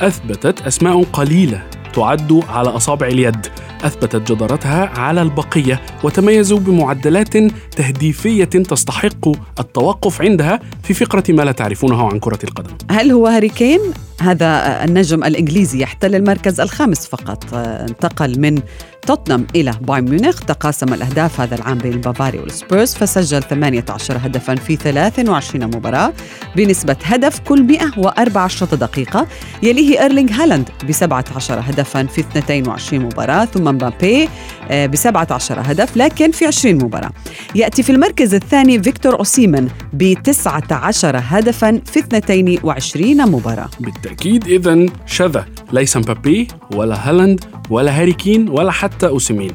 أثبتت 0.00 0.62
أسماء 0.62 1.02
قليلة 1.02 1.62
تعد 1.94 2.42
على 2.48 2.68
أصابع 2.68 3.06
اليد. 3.06 3.46
أثبتت 3.84 4.32
جدارتها 4.32 5.00
على 5.00 5.22
البقية 5.22 5.80
وتميزوا 6.02 6.58
بمعدلات 6.58 7.36
تهديفية 7.76 8.44
تستحق 8.44 9.28
التوقف 9.60 10.22
عندها 10.22 10.60
في 10.82 10.94
فقرة 10.94 11.24
ما 11.28 11.42
لا 11.42 11.52
تعرفونه 11.52 12.08
عن 12.08 12.18
كرة 12.18 12.38
القدم 12.44 12.70
هل 12.90 13.10
هو 13.10 13.26
هاري 13.26 13.48
كين؟ 13.48 13.80
هذا 14.20 14.84
النجم 14.84 15.24
الإنجليزي 15.24 15.82
يحتل 15.82 16.14
المركز 16.14 16.60
الخامس 16.60 17.06
فقط 17.06 17.54
انتقل 17.54 18.40
من 18.40 18.62
توتنهام 19.06 19.46
إلى 19.56 19.74
بايرن 19.80 20.08
ميونخ. 20.08 20.40
تقاسم 20.40 20.94
الأهداف 20.94 21.40
هذا 21.40 21.54
العام 21.54 21.78
بين 21.78 21.92
البافاري 21.92 22.38
والسبيرز. 22.38 22.94
فسجل 22.94 23.42
18 23.42 24.16
هدفا 24.16 24.54
في 24.54 24.76
23 24.76 25.64
مباراة 25.64 26.12
بنسبة 26.56 26.96
هدف 27.04 27.38
كل 27.38 27.62
114 27.62 28.66
دقيقة. 28.66 29.26
يليه 29.62 30.02
إيرلينغ 30.02 30.32
هالاند 30.32 30.68
ب 30.84 30.92
17 30.92 31.60
هدفا 31.60 32.02
في 32.02 32.20
22 32.20 33.04
مباراة 33.04 33.44
ثم 33.44 33.64
مبابي 33.64 34.28
ب 34.70 34.96
17 34.96 35.60
هدف 35.60 35.96
لكن 35.96 36.30
في 36.30 36.46
20 36.46 36.74
مباراة. 36.74 37.10
يأتي 37.54 37.82
في 37.82 37.92
المركز 37.92 38.34
الثاني 38.34 38.82
فيكتور 38.82 39.18
أوسيمن 39.18 39.68
ب 39.92 40.14
19 40.22 41.20
هدفا 41.24 41.80
في 41.86 41.98
22 41.98 43.30
مباراة. 43.30 43.70
بالتأكيد 43.80 44.48
إذا 44.48 44.86
شذا. 45.06 45.46
ليس 45.72 45.96
مبابي 45.96 46.48
ولا 46.74 47.08
هالاند 47.08 47.44
ولا 47.70 48.00
هاري 48.00 48.12
كين 48.12 48.48
ولا 48.48 48.70
حتى 48.70 48.91
أوسيمين 49.04 49.50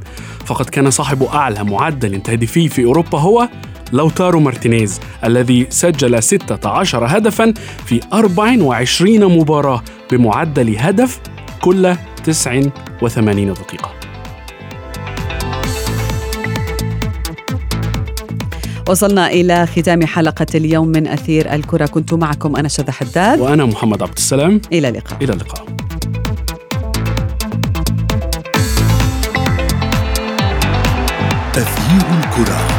فقد 0.45 0.65
كان 0.69 0.91
صاحب 0.91 1.23
أعلى 1.23 1.63
معدل 1.63 2.21
تهديفي 2.21 2.69
في 2.69 2.85
أوروبا 2.85 3.19
هو 3.19 3.49
لوتارو 3.93 4.39
مارتينيز 4.39 4.99
الذي 5.23 5.67
سجل 5.69 6.23
16 6.23 7.05
هدفا 7.05 7.53
في 7.85 8.01
24 8.13 9.25
مباراة 9.25 9.83
بمعدل 10.11 10.77
هدف 10.77 11.19
كل 11.61 11.95
89 12.23 13.53
دقيقة. 13.53 13.91
وصلنا 18.89 19.27
إلى 19.27 19.67
ختام 19.67 20.05
حلقة 20.05 20.45
اليوم 20.55 20.87
من 20.87 21.07
أثير 21.07 21.53
الكرة. 21.53 21.85
كنت 21.85 22.13
معكم 22.13 22.55
أنا 22.55 22.67
شذى 22.67 22.91
حداد. 22.91 23.39
وأنا 23.39 23.65
محمد 23.65 24.01
عبد 24.03 24.17
السلام. 24.17 24.61
إلى 24.73 24.89
اللقاء. 24.89 25.23
إلى 25.23 25.33
اللقاء. 25.33 25.65
تغيير 32.37 32.49
الكره 32.49 32.76